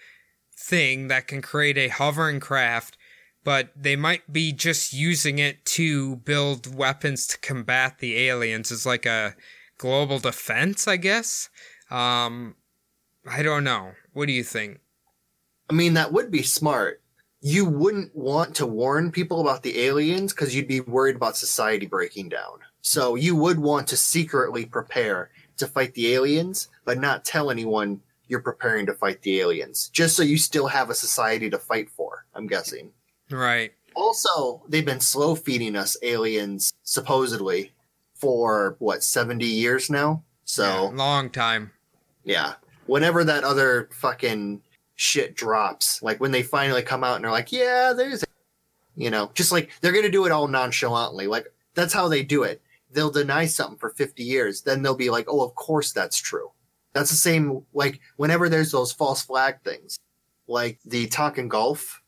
[0.58, 2.98] thing that can create a hovering craft,
[3.44, 8.86] but they might be just using it to build weapons to combat the aliens It's
[8.86, 9.36] like a
[9.78, 11.50] global defense, I guess.
[11.92, 12.56] Um,
[13.30, 13.92] I don't know.
[14.14, 14.80] What do you think?
[15.70, 17.03] I mean that would be smart.
[17.46, 21.86] You wouldn't want to warn people about the aliens because you'd be worried about society
[21.86, 22.60] breaking down.
[22.82, 28.00] So you would want to secretly prepare to fight the aliens, but not tell anyone
[28.30, 31.90] you're preparing to fight the aliens, just so you still have a society to fight
[31.90, 32.26] for.
[32.34, 32.92] I'm guessing.
[33.30, 33.74] Right.
[33.94, 37.74] Also, they've been slow feeding us aliens supposedly
[38.16, 40.24] for what 70 years now.
[40.46, 41.72] So long time.
[42.24, 42.54] yeah,
[42.86, 44.62] whenever that other fucking
[44.96, 48.24] shit drops, like when they finally come out and they're like, yeah, there's,
[48.96, 51.28] you know, just like they're gonna do it all nonchalantly.
[51.28, 52.62] Like that's how they do it.
[52.92, 56.52] They'll deny something for 50 years, then they'll be like, oh, of course that's true.
[56.94, 57.64] That's the same.
[57.74, 59.98] Like whenever there's those false flag things,
[60.48, 62.02] like the Tonkin Gulf,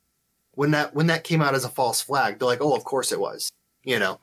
[0.52, 3.12] when that when that came out as a false flag, they're like, oh, of course
[3.12, 3.52] it was.
[3.84, 4.20] You know,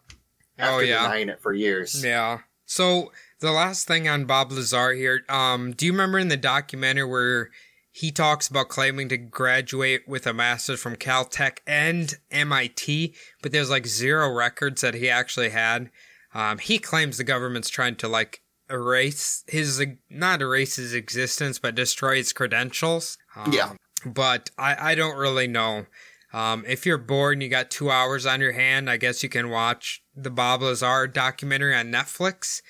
[0.59, 1.03] after Oh, yeah.
[1.03, 2.05] denying it for years.
[2.05, 2.39] Yeah.
[2.67, 3.11] So
[3.41, 7.51] the last thing on Bob Lazar here, um, do you remember in the documentary where
[7.95, 13.71] he talks about claiming to graduate with a master's from Caltech and MIT, but there's
[13.71, 15.91] like zero records that he actually had.
[16.35, 18.41] Um, he claims the government's trying to like
[18.71, 23.19] erase his not erase his existence, but destroy his credentials.
[23.37, 23.73] Um, Yeah.
[24.07, 25.85] But I, I don't really know.
[26.33, 29.29] Um, if you're bored and you got two hours on your hand, I guess you
[29.29, 32.63] can watch the Bob Lazar documentary on Netflix.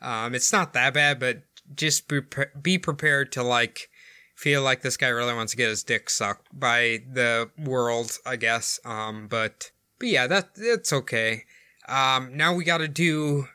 [0.00, 1.42] Um, it's not that bad, but
[1.74, 3.90] just be, pre- be prepared to like
[4.38, 8.36] feel like this guy really wants to get his dick sucked by the world, I
[8.36, 8.78] guess.
[8.84, 11.42] Um, but but yeah, that that's okay.
[11.88, 13.46] Um, now we got to do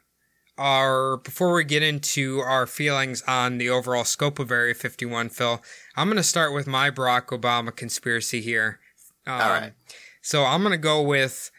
[0.57, 5.61] our before we get into our feelings on the overall scope of Area 51, Phil.
[5.95, 8.79] I'm gonna start with my Barack Obama conspiracy here.
[9.25, 9.73] Um, All right.
[10.21, 11.49] So I'm gonna go with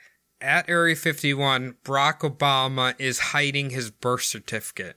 [0.43, 4.97] at Area 51, Barack Obama is hiding his birth certificate.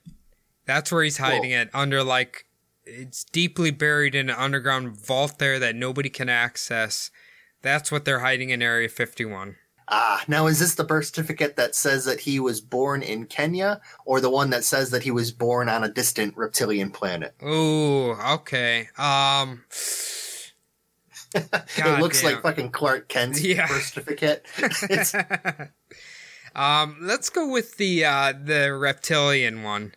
[0.66, 2.47] That's where he's hiding it under like
[2.88, 7.12] it's deeply buried in an underground vault there that nobody can access.
[7.62, 9.56] That's what they're hiding in Area 51.
[9.90, 13.80] Ah, now is this the birth certificate that says that he was born in Kenya,
[14.06, 17.34] or the one that says that he was born on a distant reptilian planet?
[17.42, 18.90] Ooh, okay.
[18.98, 19.64] Um
[21.36, 22.34] it looks damn.
[22.34, 23.68] like fucking Clark Kent's Yeah.
[23.68, 24.46] birth certificate.
[26.56, 29.94] um, let's go with the uh the reptilian one.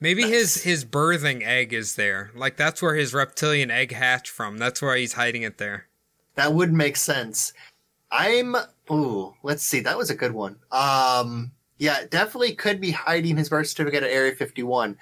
[0.00, 2.30] Maybe his his birthing egg is there.
[2.34, 4.58] Like that's where his reptilian egg hatched from.
[4.58, 5.86] That's why he's hiding it there.
[6.36, 7.52] that would make sense.
[8.10, 8.56] I'm.
[8.90, 9.80] Ooh, let's see.
[9.80, 10.56] That was a good one.
[10.72, 14.96] Um, yeah, definitely could be hiding his birth certificate at Area 51.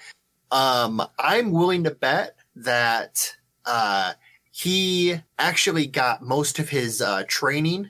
[0.51, 3.33] Um, I'm willing to bet that
[3.65, 4.13] uh,
[4.51, 7.89] he actually got most of his uh, training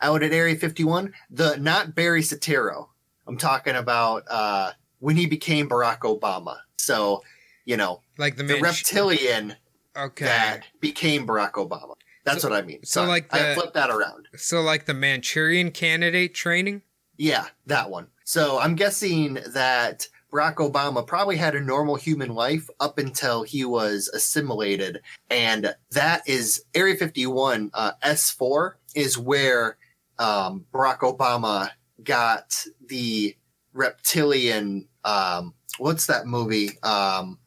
[0.00, 1.12] out at Area 51.
[1.30, 2.88] The not Barry Soetoro.
[3.26, 4.72] I'm talking about uh,
[5.02, 6.58] when he became Barack Obama.
[6.78, 7.24] So,
[7.64, 9.56] you know, Like the, the reptilian
[9.96, 10.24] Okay.
[10.24, 11.94] that became Barack Obama.
[12.24, 12.84] That's So- what I mean.
[12.84, 13.08] so Sorry.
[13.08, 14.28] like I the- flipped that around.
[14.36, 16.82] So like the Manchurian candidate training?
[17.16, 18.06] Yeah, that one.
[18.24, 23.64] So I'm guessing that Barack Obama probably had a normal human life up until he
[23.64, 29.76] was assimilated, and that is Area 51 uh, S4 is where
[30.20, 31.70] um, Barack Obama
[32.04, 33.36] got the
[33.74, 34.88] reptilian.
[35.04, 36.80] Um, what's that movie?
[36.82, 37.38] Um,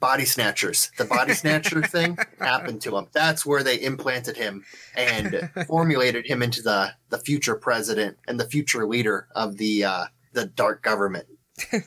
[0.00, 0.90] Body Snatchers.
[0.96, 3.06] The Body Snatcher thing happened to him.
[3.12, 4.64] That's where they implanted him
[4.96, 10.04] and formulated him into the the future president and the future leader of the uh,
[10.32, 11.26] the dark government.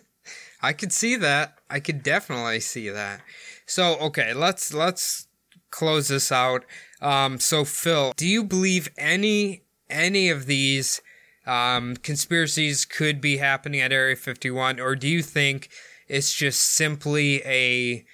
[0.61, 1.59] I could see that.
[1.69, 3.21] I could definitely see that.
[3.65, 5.27] So okay, let's let's
[5.71, 6.65] close this out.
[7.01, 11.01] Um, so Phil, do you believe any any of these
[11.45, 15.69] um, conspiracies could be happening at Area 51, or do you think
[16.07, 18.05] it's just simply a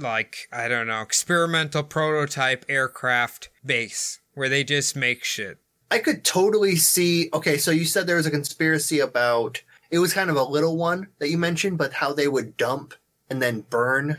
[0.00, 5.58] like I don't know experimental prototype aircraft base where they just make shit?
[5.90, 7.28] I could totally see.
[7.34, 10.76] Okay, so you said there was a conspiracy about it was kind of a little
[10.76, 12.94] one that you mentioned, but how they would dump
[13.28, 14.18] and then burn,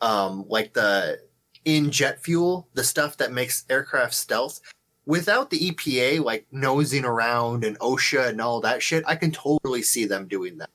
[0.00, 1.20] um, like the
[1.64, 4.60] in jet fuel, the stuff that makes aircraft stealth.
[5.06, 9.82] Without the EPA like nosing around and OSHA and all that shit, I can totally
[9.82, 10.70] see them doing that.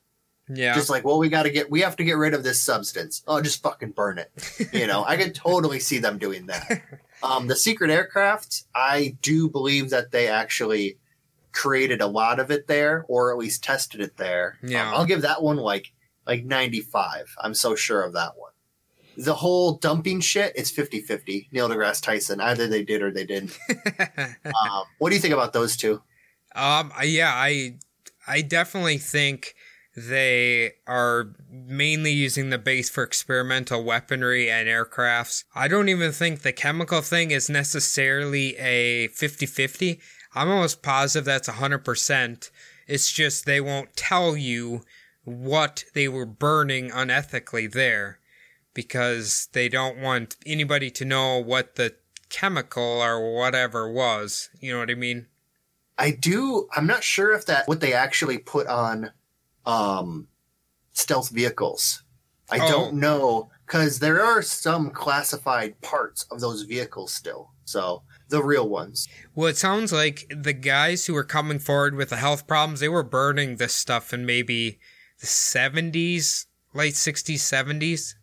[0.48, 0.74] Yeah.
[0.74, 3.22] Just like, well, we got to get, we have to get rid of this substance.
[3.26, 4.30] Oh, just fucking burn it.
[4.72, 6.82] You know, I can totally see them doing that.
[7.22, 10.98] Um, the secret aircraft, I do believe that they actually
[11.52, 14.58] created a lot of it there, or at least tested it there.
[14.62, 14.88] Yeah.
[14.88, 15.92] Um, I'll give that one like
[16.26, 17.34] like ninety five.
[17.40, 18.51] I'm so sure of that one.
[19.16, 21.48] The whole dumping shit, it's 50-50.
[21.52, 22.40] Neil deGrasse Tyson.
[22.40, 23.58] Either they did or they didn't.
[24.44, 26.02] um, what do you think about those two?
[26.54, 26.92] Um.
[27.02, 27.32] Yeah.
[27.34, 27.76] I.
[28.26, 29.54] I definitely think
[29.96, 35.44] they are mainly using the base for experimental weaponry and aircrafts.
[35.54, 40.00] I don't even think the chemical thing is necessarily a 50-50.
[40.34, 42.50] I'm almost positive that's 100%.
[42.86, 44.82] It's just they won't tell you
[45.24, 48.18] what they were burning unethically there
[48.74, 51.94] because they don't want anybody to know what the
[52.28, 54.48] chemical or whatever was.
[54.60, 55.26] You know what I mean?
[55.98, 56.68] I do.
[56.74, 59.10] I'm not sure if that what they actually put on,
[59.66, 60.28] um,
[60.92, 62.02] stealth vehicles.
[62.50, 62.68] I Oh.
[62.68, 67.50] don't know because there are some classified parts of those vehicles still.
[67.64, 69.08] So the real ones.
[69.34, 72.88] Well, it sounds like the guys who were coming forward with the health problems, they
[72.88, 74.78] were burning this stuff in maybe
[75.20, 78.14] the 70s, late 60s, 70s.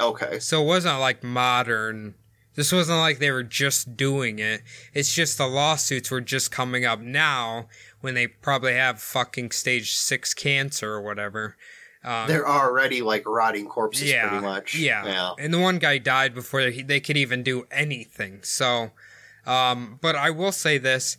[0.00, 0.38] Okay.
[0.38, 2.14] So it wasn't like modern.
[2.54, 4.62] This wasn't like they were just doing it.
[4.92, 7.68] It's just the lawsuits were just coming up now
[8.00, 11.56] when they probably have fucking stage six cancer or whatever.
[12.04, 14.74] Um, They're already like rotting corpses yeah, pretty much.
[14.76, 15.06] Yeah.
[15.06, 15.32] Yeah.
[15.38, 18.40] And the one guy died before they, they could even do anything.
[18.42, 18.90] So,
[19.46, 21.16] um, but I will say this.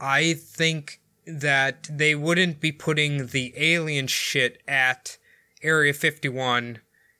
[0.00, 5.18] I think that they wouldn't be putting the alien shit at
[5.62, 6.78] Area 51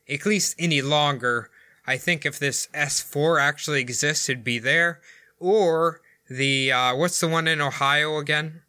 [0.09, 1.50] at least any longer.
[1.86, 5.00] I think if this S4 actually exists, it'd be there.
[5.38, 8.62] Or the, uh, what's the one in Ohio again?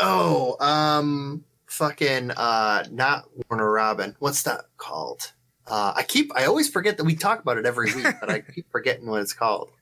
[0.00, 4.16] Oh, um, fucking, uh, not Warner Robin.
[4.18, 5.32] What's that called?
[5.66, 8.40] Uh, I keep, I always forget that we talk about it every week, but I
[8.40, 9.72] keep forgetting what it's called.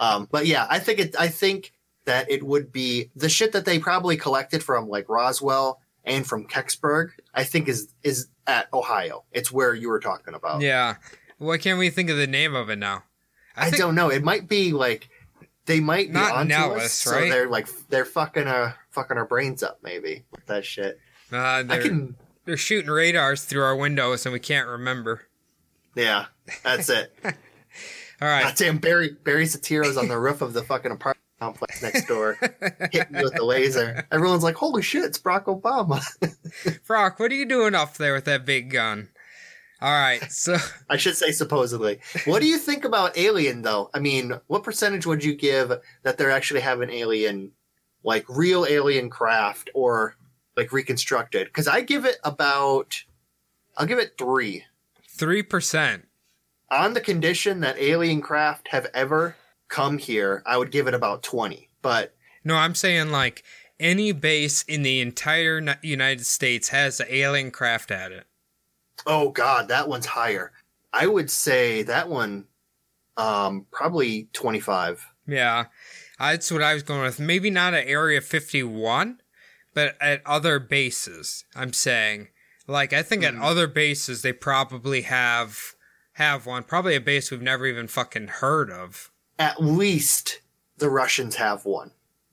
[0.00, 1.72] Um, but yeah, I think it, I think
[2.04, 6.46] that it would be the shit that they probably collected from like Roswell and from
[6.46, 9.24] Kecksburg, I think is, is at Ohio.
[9.32, 10.62] It's where you were talking about.
[10.62, 10.96] Yeah.
[11.38, 13.04] Why can't we think of the name of it now?
[13.56, 14.08] I, think- don't know.
[14.08, 15.08] It might be like,
[15.66, 17.30] they might be onto Nellis, us, so right?
[17.30, 20.98] they're like, they're fucking, uh, fucking our brains up maybe with that shit.
[21.32, 25.22] Uh, I they're, can, they're shooting radars through our windows and we can't remember.
[25.94, 26.26] yeah,
[26.64, 27.12] that's it.
[27.24, 28.44] All right.
[28.44, 32.38] God damn, Barry Barry Soetoro's on the roof of the fucking apartment complex next door,
[32.92, 34.06] hitting me with the laser.
[34.10, 36.02] Everyone's like, "Holy shit, it's Barack Obama!"
[36.86, 39.08] Brock, what are you doing up there with that big gun?
[39.80, 40.20] All right.
[40.32, 40.56] So,
[40.90, 42.00] I should say supposedly.
[42.24, 43.90] What do you think about Alien, though?
[43.94, 45.72] I mean, what percentage would you give
[46.02, 47.52] that they're actually having alien,
[48.02, 50.16] like real alien craft, or
[50.56, 51.46] like reconstructed?
[51.46, 53.04] Because I give it about,
[53.76, 54.64] I'll give it three
[55.16, 56.02] 3%.
[56.70, 59.36] on the condition that alien craft have ever
[59.68, 60.42] come here.
[60.46, 62.14] I would give it about twenty, but
[62.44, 63.44] No, I'm saying like
[63.78, 68.26] any base in the entire United States has an alien craft at it.
[69.06, 70.52] Oh God, that one's higher.
[70.92, 72.46] I would say that one,
[73.16, 75.06] um, probably twenty five.
[75.26, 75.66] Yeah.
[76.18, 77.20] That's what I was going with.
[77.20, 79.20] Maybe not at Area 51,
[79.72, 82.28] but at other bases, I'm saying.
[82.66, 85.74] Like, I think at other bases, they probably have
[86.14, 86.64] have one.
[86.64, 89.10] Probably a base we've never even fucking heard of.
[89.38, 90.40] At least
[90.78, 91.90] the Russians have one.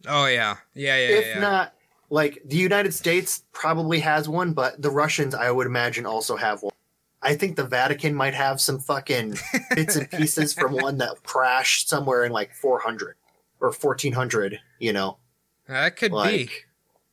[0.07, 0.57] Oh, yeah.
[0.73, 1.39] Yeah, yeah, if yeah.
[1.39, 1.73] not,
[2.09, 6.61] like the United States probably has one, but the Russians, I would imagine, also have
[6.63, 6.73] one.
[7.21, 9.37] I think the Vatican might have some fucking
[9.73, 13.15] bits and pieces from one that crashed somewhere in like four hundred
[13.59, 14.59] or fourteen hundred.
[14.77, 15.17] You know,
[15.67, 16.49] that could be.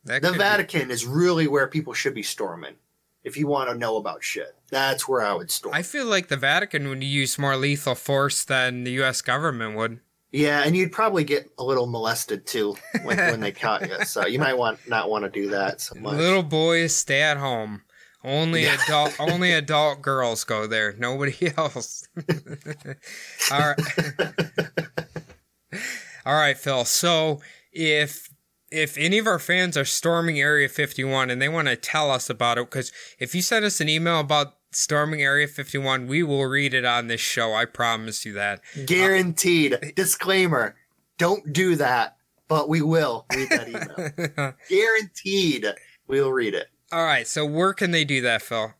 [0.05, 0.37] That the could be.
[0.37, 2.75] Vatican is really where people should be storming.
[3.23, 5.73] If you want to know about shit, that's where I would storm.
[5.73, 9.21] I feel like the Vatican would use more lethal force than the U.S.
[9.21, 9.99] government would.
[10.33, 14.03] Yeah, and you'd probably get a little molested too when, when they caught you.
[14.03, 16.15] So you might want not want to do that so much.
[16.15, 17.83] Little boys stay at home.
[18.25, 20.95] Only adult, only adult girls go there.
[20.97, 22.07] Nobody else.
[23.51, 23.79] All right,
[26.25, 26.83] all right, Phil.
[26.85, 28.29] So if
[28.73, 32.29] if any of our fans are storming Area 51 and they want to tell us
[32.29, 36.45] about it, because if you send us an email about storming Area 51, we will
[36.45, 37.53] read it on this show.
[37.53, 38.61] I promise you that.
[38.85, 39.93] Guaranteed.
[39.95, 40.75] Disclaimer:
[41.17, 44.53] Don't do that, but we will read that email.
[44.69, 45.67] Guaranteed,
[46.07, 46.67] we'll read it.
[46.91, 47.27] All right.
[47.27, 48.73] So where can they do that, Phil?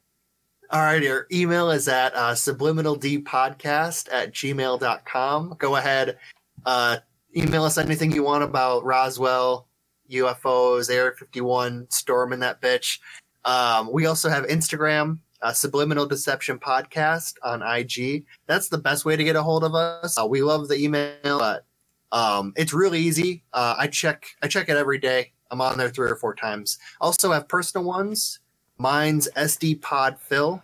[0.73, 5.55] All right, your email is at uh, subliminaldpodcast at gmail.com.
[5.59, 6.17] Go ahead,
[6.65, 6.97] uh,
[7.37, 9.67] email us anything you want about Roswell,
[10.11, 12.99] UFOs, Area 51, storming that bitch.
[13.45, 18.25] Um, we also have Instagram, uh, Subliminal Deception Podcast on IG.
[18.47, 20.17] That's the best way to get a hold of us.
[20.17, 21.65] Uh, we love the email, but
[22.11, 23.43] um, it's really easy.
[23.53, 25.33] Uh, I check I check it every day.
[25.51, 26.77] I'm on there three or four times.
[27.01, 28.39] Also have personal ones.
[28.77, 30.63] Mine's SD Pod Phil.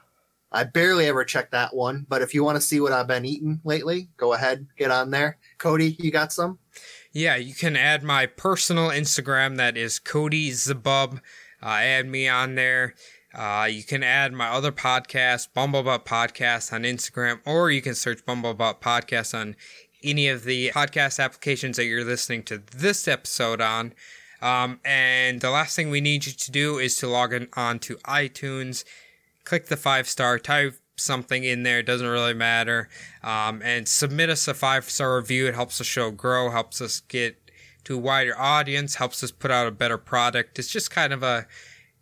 [0.52, 3.26] I barely ever check that one, but if you want to see what I've been
[3.26, 5.38] eating lately, go ahead, get on there.
[5.60, 6.58] Cody, you got some?
[7.12, 11.22] Yeah, you can add my personal Instagram that is Cody Zabub.
[11.62, 12.94] Uh, add me on there.
[13.34, 18.24] Uh, you can add my other podcast, Bumblebutt Podcast, on Instagram, or you can search
[18.26, 19.56] Bumblebutt Podcast on
[20.04, 23.94] any of the podcast applications that you're listening to this episode on.
[24.40, 27.80] Um, and the last thing we need you to do is to log in on
[27.80, 28.84] to iTunes,
[29.46, 32.90] click the five star, type something in there, doesn't really matter,
[33.24, 35.48] um, and submit us a five star review.
[35.48, 37.52] It helps the show grow, helps us get
[37.86, 40.60] to a wider audience, helps us put out a better product.
[40.60, 41.48] It's just kind of a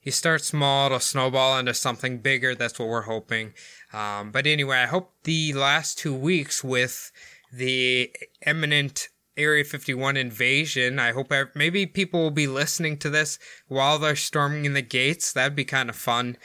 [0.04, 2.56] you start small, it'll snowball into something bigger.
[2.56, 3.54] That's what we're hoping.
[3.92, 7.12] Um, but anyway, I hope the last two weeks with
[7.52, 10.98] the eminent Area 51 invasion.
[10.98, 13.38] I hope ev- maybe people will be listening to this
[13.68, 15.32] while they're storming in the gates.
[15.32, 16.38] That'd be kind of fun.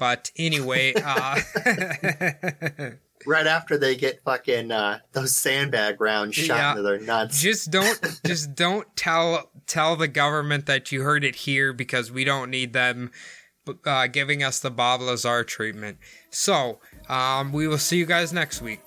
[0.00, 1.40] But anyway, uh,
[3.26, 6.70] Right after they get fucking uh, those sandbag rounds shot Yeah.
[6.70, 7.40] into their nuts.
[7.40, 12.24] just don't just don't tell tell the government that you heard it here because we
[12.24, 13.10] don't need them
[13.84, 15.98] uh, giving us the Bob Lazar treatment.
[16.30, 18.80] So um, we will see you guys next week.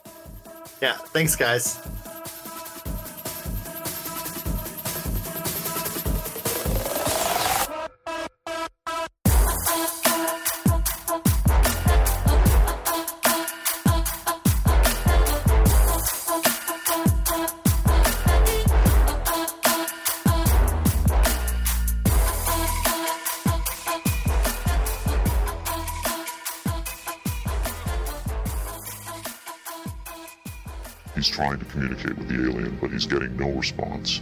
[0.82, 1.78] Yeah, thanks, guys.
[32.94, 34.12] He's getting no response.